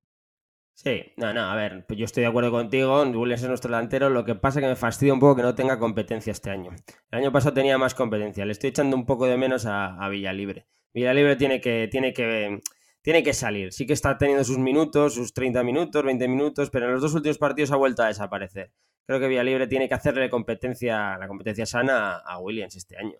[0.76, 4.10] Sí, no, no, a ver, pues yo estoy de acuerdo contigo, Williams es nuestro delantero,
[4.10, 6.72] lo que pasa es que me fastidia un poco que no tenga competencia este año.
[7.12, 10.08] El año pasado tenía más competencia, le estoy echando un poco de menos a, a
[10.08, 10.66] Villalibre.
[10.92, 12.60] Villalibre tiene que, tiene que
[13.04, 13.70] tiene que salir.
[13.70, 17.12] Sí que está teniendo sus minutos, sus 30 minutos, 20 minutos, pero en los dos
[17.14, 18.72] últimos partidos ha vuelto a desaparecer.
[19.06, 23.18] Creo que Libre tiene que hacerle competencia, la competencia sana a Williams este año.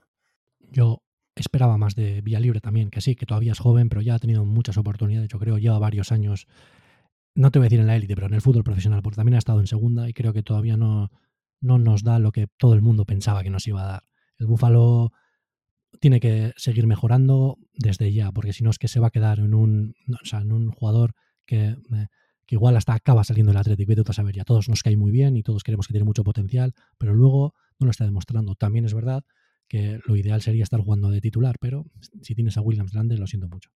[0.71, 1.03] Yo
[1.37, 4.45] esperaba más de Libre también, que sí, que todavía es joven, pero ya ha tenido
[4.45, 5.29] muchas oportunidades.
[5.29, 6.47] Yo creo lleva varios años,
[7.35, 9.35] no te voy a decir en la élite, pero en el fútbol profesional, porque también
[9.35, 11.11] ha estado en segunda y creo que todavía no,
[11.61, 14.03] no nos da lo que todo el mundo pensaba que nos iba a dar.
[14.39, 15.13] El Búfalo
[16.01, 19.39] tiene que seguir mejorando desde ya, porque si no es que se va a quedar
[19.39, 19.95] en un,
[20.33, 21.15] en un jugador
[21.47, 22.07] que, eh,
[22.47, 25.11] que, igual hasta acaba saliendo el Atlético, vete a saber, ya todos nos cae muy
[25.13, 28.55] bien y todos queremos que tiene mucho potencial, pero luego no lo está demostrando.
[28.55, 29.25] También es verdad
[29.69, 31.87] que lo ideal sería estar jugando de titular, pero
[32.23, 33.71] si tienes a Williams grande, lo siento mucho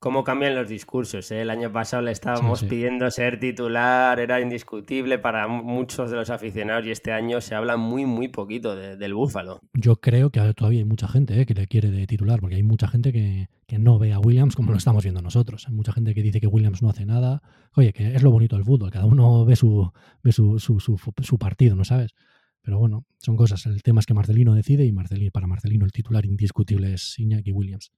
[0.00, 1.30] cómo cambian los discursos.
[1.30, 1.42] ¿eh?
[1.42, 6.86] El año pasado le estábamos pidiendo ser titular, era indiscutible para muchos de los aficionados
[6.86, 9.60] y este año se habla muy, muy poquito del Búfalo.
[9.74, 11.46] Yo creo que todavía hay mucha gente ¿eh?
[11.46, 13.48] que le quiere de titular, porque hay mucha gente que,
[13.78, 15.68] no ve a Williams como lo estamos viendo nosotros.
[15.68, 17.40] Hay mucha gente que dice que Williams no hace nada.
[17.76, 19.92] Oye, que es lo bonito del fútbol, cada uno ve su,
[20.24, 22.14] ve su, su, su, partido, ¿no sabes?
[22.62, 23.66] Pero bueno, son cosas.
[23.66, 27.52] El tema es que Marcelino decide y Marcelino, para Marcelino el titular indiscutible es Iñaki
[27.52, 27.92] Williams.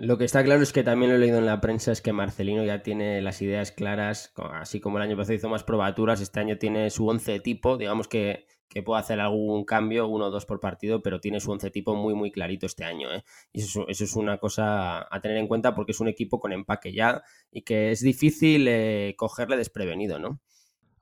[0.00, 2.12] Lo que está claro es que también lo he leído en la prensa es que
[2.12, 6.38] Marcelino ya tiene las ideas claras, así como el año pasado hizo más probaturas, este
[6.38, 10.46] año tiene su once tipo, digamos que, que puede hacer algún cambio, uno o dos
[10.46, 13.12] por partido, pero tiene su once tipo muy muy clarito este año.
[13.12, 13.24] ¿eh?
[13.52, 16.52] Y eso, eso, es una cosa a tener en cuenta porque es un equipo con
[16.52, 20.40] empaque ya y que es difícil eh, cogerle desprevenido, ¿no?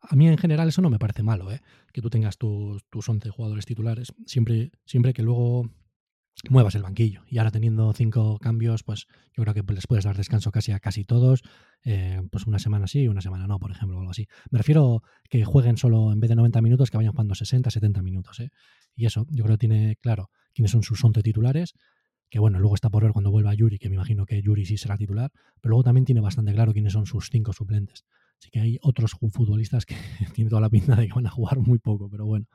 [0.01, 1.61] A mí en general eso no me parece malo, ¿eh?
[1.97, 5.71] Que tú tengas tus, tus 11 jugadores titulares, siempre, siempre que luego
[6.51, 7.23] muevas el banquillo.
[7.27, 10.79] Y ahora teniendo cinco cambios, pues yo creo que les puedes dar descanso casi a
[10.79, 11.41] casi todos.
[11.85, 14.29] Eh, pues una semana sí, una semana no, por ejemplo, o algo así.
[14.51, 18.03] Me refiero que jueguen solo en vez de 90 minutos, que vayan jugando 60, 70
[18.03, 18.41] minutos.
[18.41, 18.51] ¿eh?
[18.95, 21.73] Y eso, yo creo que tiene claro quiénes son sus 11 titulares.
[22.29, 24.77] Que bueno, luego está por ver cuando vuelva Yuri, que me imagino que Yuri sí
[24.77, 25.33] será titular.
[25.63, 28.05] Pero luego también tiene bastante claro quiénes son sus cinco suplentes.
[28.39, 29.97] Así que hay otros futbolistas que
[30.35, 32.47] tienen toda la pinta de que van a jugar muy poco, pero bueno,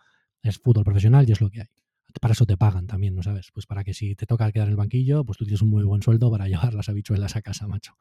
[0.43, 1.67] es fútbol profesional y es lo que hay
[2.19, 3.51] para eso te pagan también, ¿no sabes?
[3.53, 5.83] Pues para que si te toca quedar en el banquillo, pues tú tienes un muy
[5.83, 7.95] buen sueldo para llevar las habichuelas a casa, macho.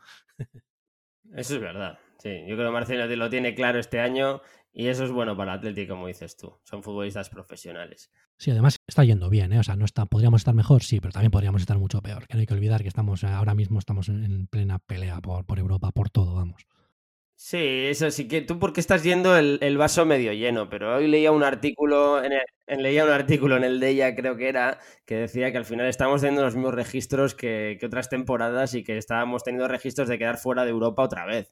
[1.35, 1.99] Eso es verdad.
[2.19, 4.41] Sí, yo creo que Marcelo lo tiene claro este año
[4.73, 6.59] y eso es bueno para Atlético, como dices tú.
[6.65, 8.11] Son futbolistas profesionales.
[8.37, 9.59] Sí, además está yendo bien, ¿eh?
[9.59, 12.27] O sea, no está, podríamos estar mejor, sí, pero también podríamos estar mucho peor.
[12.27, 15.59] Que no hay que olvidar que estamos ahora mismo estamos en plena pelea por, por
[15.59, 16.67] Europa, por todo, vamos.
[17.43, 21.33] Sí, eso sí que tú porque estás yendo el, vaso medio lleno, pero hoy leía
[21.33, 25.15] un artículo en, el, leía un artículo en el de ella, creo que era, que
[25.15, 29.43] decía que al final estamos teniendo los mismos registros que, otras temporadas y que estábamos
[29.43, 31.51] teniendo registros de quedar fuera de Europa otra vez.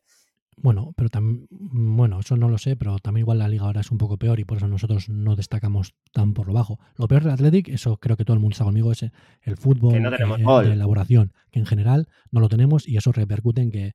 [0.58, 3.90] Bueno, pero también, bueno, eso no lo sé, pero también igual la liga ahora es
[3.90, 6.78] un poco peor y por eso nosotros no destacamos tan por lo bajo.
[6.96, 9.06] Lo peor del Athletic, eso creo que todo el mundo está conmigo, es
[9.40, 13.62] el fútbol que eh, de elaboración, que en general no lo tenemos y eso repercute
[13.62, 13.94] en que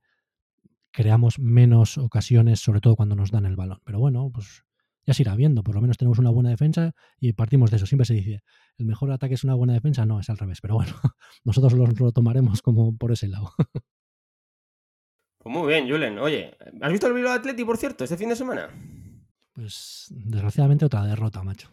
[0.94, 3.80] creamos menos ocasiones, sobre todo cuando nos dan el balón.
[3.84, 4.64] Pero bueno, pues
[5.04, 5.62] ya se irá viendo.
[5.64, 7.86] Por lo menos tenemos una buena defensa y partimos de eso.
[7.86, 8.42] Siempre se dice,
[8.78, 10.06] el mejor ataque es una buena defensa.
[10.06, 10.60] No, es al revés.
[10.60, 10.92] Pero bueno,
[11.44, 13.52] nosotros lo, tomaremos como por ese lado.
[15.38, 16.18] Pues muy bien, Julen.
[16.20, 18.70] Oye, ¿has visto el Bilbao Atleti, por cierto, este fin de semana?
[19.52, 21.70] Pues desgraciadamente otra derrota, macho.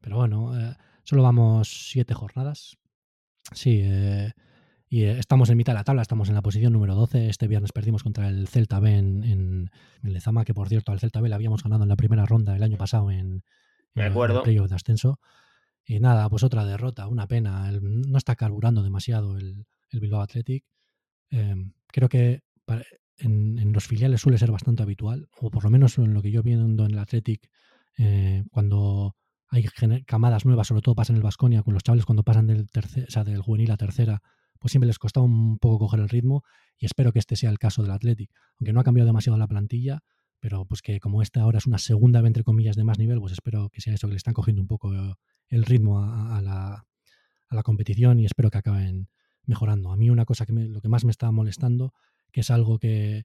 [0.00, 2.78] Pero bueno, eh, solo vamos siete jornadas.
[3.52, 4.32] Sí, eh,
[4.92, 7.30] y eh, estamos en mitad de la tabla, estamos en la posición número 12.
[7.30, 9.70] Este viernes perdimos contra el Celta B en, en,
[10.02, 12.62] Lezama, que por cierto al Celta B le habíamos ganado en la primera ronda el
[12.62, 13.42] año pasado en,
[13.94, 15.18] el playoff de ascenso.
[15.86, 17.72] Y nada, pues otra derrota, una pena.
[17.80, 20.66] no está carburando demasiado el, Bilbao Athletic.
[21.30, 22.42] Em, creo que
[23.16, 26.42] en, los filiales suele ser bastante habitual, o por lo menos en lo que yo
[26.42, 27.48] viendo en el Athletic,
[27.96, 29.16] eh, cuando
[29.48, 29.64] hay
[30.04, 33.06] camadas nuevas, sobre todo pasa en el Vasconia, con los chavales cuando pasan del, tercer,
[33.08, 34.20] o sea, del juvenil a tercera,
[34.62, 36.44] pues siempre les costaba un poco coger el ritmo
[36.78, 38.30] y espero que este sea el caso del Athletic.
[38.60, 40.04] Aunque no ha cambiado demasiado la plantilla,
[40.38, 43.32] pero pues que como esta ahora es una segunda, entre comillas, de más nivel, pues
[43.32, 44.92] espero que sea eso, que le están cogiendo un poco
[45.48, 46.84] el ritmo a, la,
[47.64, 49.08] competición y espero que acaben
[49.44, 49.90] mejorando.
[49.90, 51.92] A mí una cosa que lo que más me está molestando,
[52.30, 53.24] que es algo que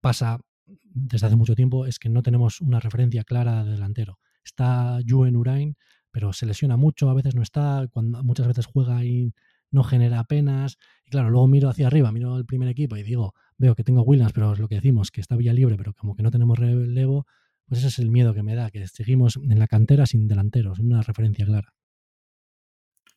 [0.00, 4.18] pasa desde hace mucho tiempo, es que no tenemos una referencia clara de delantero.
[4.42, 5.76] está Juen Urain,
[6.10, 9.34] pero se lesiona mucho, a veces no está, cuando, muchas veces juega y
[9.70, 10.78] no genera apenas.
[11.04, 14.02] Y claro, luego miro hacia arriba, miro el primer equipo y digo, veo que tengo
[14.02, 16.58] Williams, pero es lo que decimos, que está Villa Libre, pero como que no tenemos
[16.58, 17.26] relevo,
[17.66, 20.78] pues ese es el miedo que me da, que seguimos en la cantera sin delanteros,
[20.78, 21.72] una referencia clara.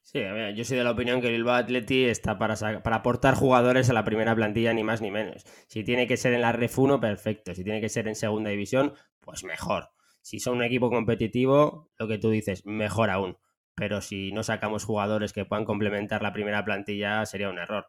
[0.04, 0.20] Sí,
[0.56, 3.94] yo soy de la opinión que el Bilbao Atleti está para, para aportar jugadores a
[3.94, 5.44] la primera plantilla, ni más ni menos.
[5.68, 7.56] Si tiene que ser en la Ref 1, perfecto.
[7.56, 9.90] Si tiene que ser en segunda división, pues mejor.
[10.22, 13.38] Si son un equipo competitivo, lo que tú dices, mejor aún.
[13.76, 17.88] Pero si no sacamos jugadores que puedan complementar la primera plantilla, sería un error.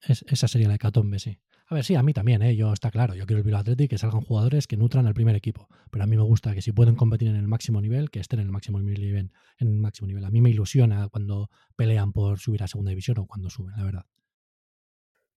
[0.00, 1.38] esa sería la hecatombe, sí.
[1.66, 2.54] A ver, sí, a mí también, ¿eh?
[2.56, 5.34] yo está claro, yo quiero el Bilbao Athletic que salgan jugadores que nutran al primer
[5.34, 8.20] equipo, pero a mí me gusta que si pueden competir en el máximo nivel, que
[8.20, 10.24] estén en el máximo nivel, en el máximo nivel.
[10.26, 13.84] A mí me ilusiona cuando pelean por subir a segunda división o cuando suben, la
[13.84, 14.04] verdad.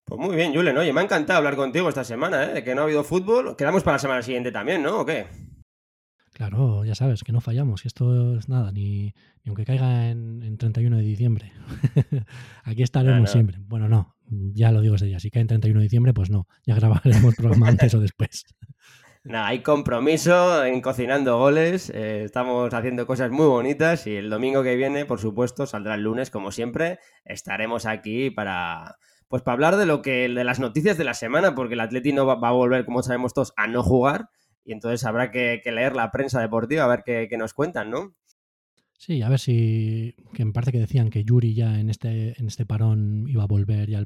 [0.04, 2.64] Pues muy bien, Julen, oye, me ha encantado hablar contigo esta semana, ¿eh?
[2.64, 3.56] que no ha habido fútbol.
[3.56, 5.02] Quedamos para la semana siguiente también, ¿no?
[5.02, 5.28] ¿O qué?
[6.38, 10.56] Claro, ya sabes, que no fallamos, que esto es nada, ni, ni aunque caiga en,
[10.60, 11.52] 31 de diciembre.
[12.64, 13.58] Aquí estaremos siempre.
[13.66, 16.48] Bueno, no, ya lo digo desde ya, si cae en 31 de diciembre, pues no,
[16.64, 18.46] ya grabaremos programa antes o después.
[19.24, 24.62] Nada, hay compromiso en cocinando goles, eh, estamos haciendo cosas muy bonitas y el domingo
[24.62, 29.76] que viene, por supuesto, saldrá el lunes, como siempre, estaremos aquí para, pues para hablar
[29.78, 32.50] de lo que, de las noticias de la semana, porque el Atleti no va, va
[32.50, 34.30] a volver, como sabemos todos, a no jugar
[34.68, 38.14] y entonces habrá que, leer la prensa deportiva a ver qué, nos cuentan, ¿no?
[38.98, 40.14] Sí, a ver si.
[40.34, 43.48] que me parece que decían que Yuri ya en este, en este parón iba a
[43.48, 44.04] volver ya,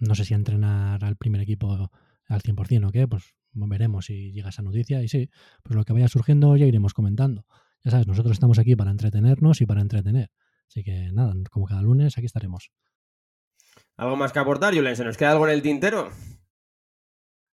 [0.00, 1.90] no sé si a entrenar al primer equipo
[2.28, 5.30] al 100% o qué, pues veremos si llega esa noticia y sí,
[5.64, 7.44] pues lo que vaya surgiendo ya iremos comentando.
[7.82, 10.30] Ya sabes, nosotros estamos aquí para entretenernos y para entretener.
[10.68, 12.70] Así que nada, como cada lunes aquí estaremos.
[13.96, 14.94] ¿Algo más que aportar, Julen?
[14.94, 16.10] ¿Se nos queda algo en el tintero?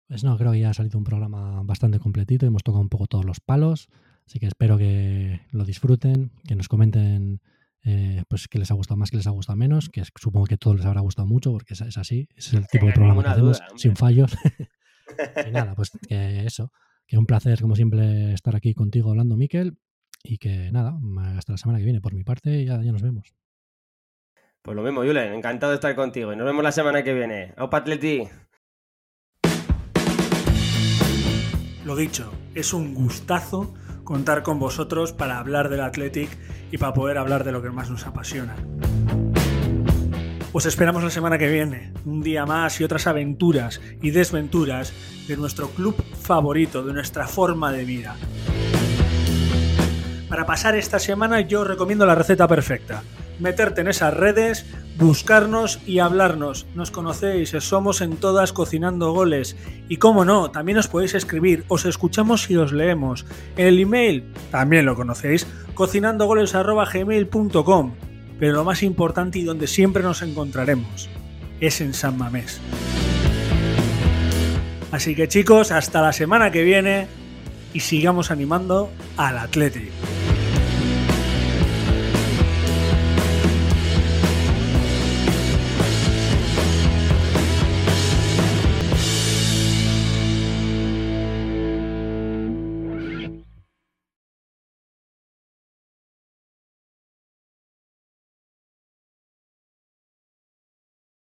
[0.09, 3.07] Pues no, creo que ya ha salido un programa bastante completito, hemos tocado un poco
[3.07, 3.88] todos los palos,
[4.26, 7.40] así que espero que lo disfruten, que nos comenten
[7.82, 10.57] eh, pues que les ha gustado más, que les ha gustado menos, que supongo que
[10.57, 13.62] todos les habrá gustado mucho, porque es, así, es el tipo de programa que hacemos,
[13.76, 14.36] sin fallos.
[15.46, 16.72] y nada, pues que eso,
[17.07, 19.78] que un placer como siempre estar aquí contigo hablando, Miquel,
[20.22, 20.98] y que nada,
[21.36, 23.34] hasta la semana que viene, por mi parte, ya, ya nos vemos.
[24.62, 27.54] Pues lo mismo, Julen, encantado de estar contigo y nos vemos la semana que viene.
[27.57, 28.28] ¡Aupa Atleti!
[31.87, 33.72] Lo dicho, es un gustazo
[34.03, 36.28] contar con vosotros para hablar del Athletic
[36.72, 38.57] y para poder hablar de lo que más nos apasiona.
[40.53, 44.93] Os esperamos la semana que viene, un día más y otras aventuras y desventuras
[45.28, 48.16] de nuestro club favorito, de nuestra forma de vida.
[50.28, 53.05] Para pasar esta semana yo os recomiendo la receta perfecta
[53.39, 54.66] meterte en esas redes,
[54.99, 56.66] buscarnos y hablarnos.
[56.74, 59.57] Nos conocéis, somos en todas cocinando goles.
[59.88, 63.24] Y como no, también os podéis escribir, os escuchamos y os leemos.
[63.57, 67.92] El email, también lo conocéis, cocinandogoles.gmail.com.
[68.38, 71.09] Pero lo más importante y donde siempre nos encontraremos
[71.61, 72.61] es en San Mamés.
[74.92, 77.07] Así que chicos, hasta la semana que viene
[77.72, 79.94] y sigamos animando al Atlético.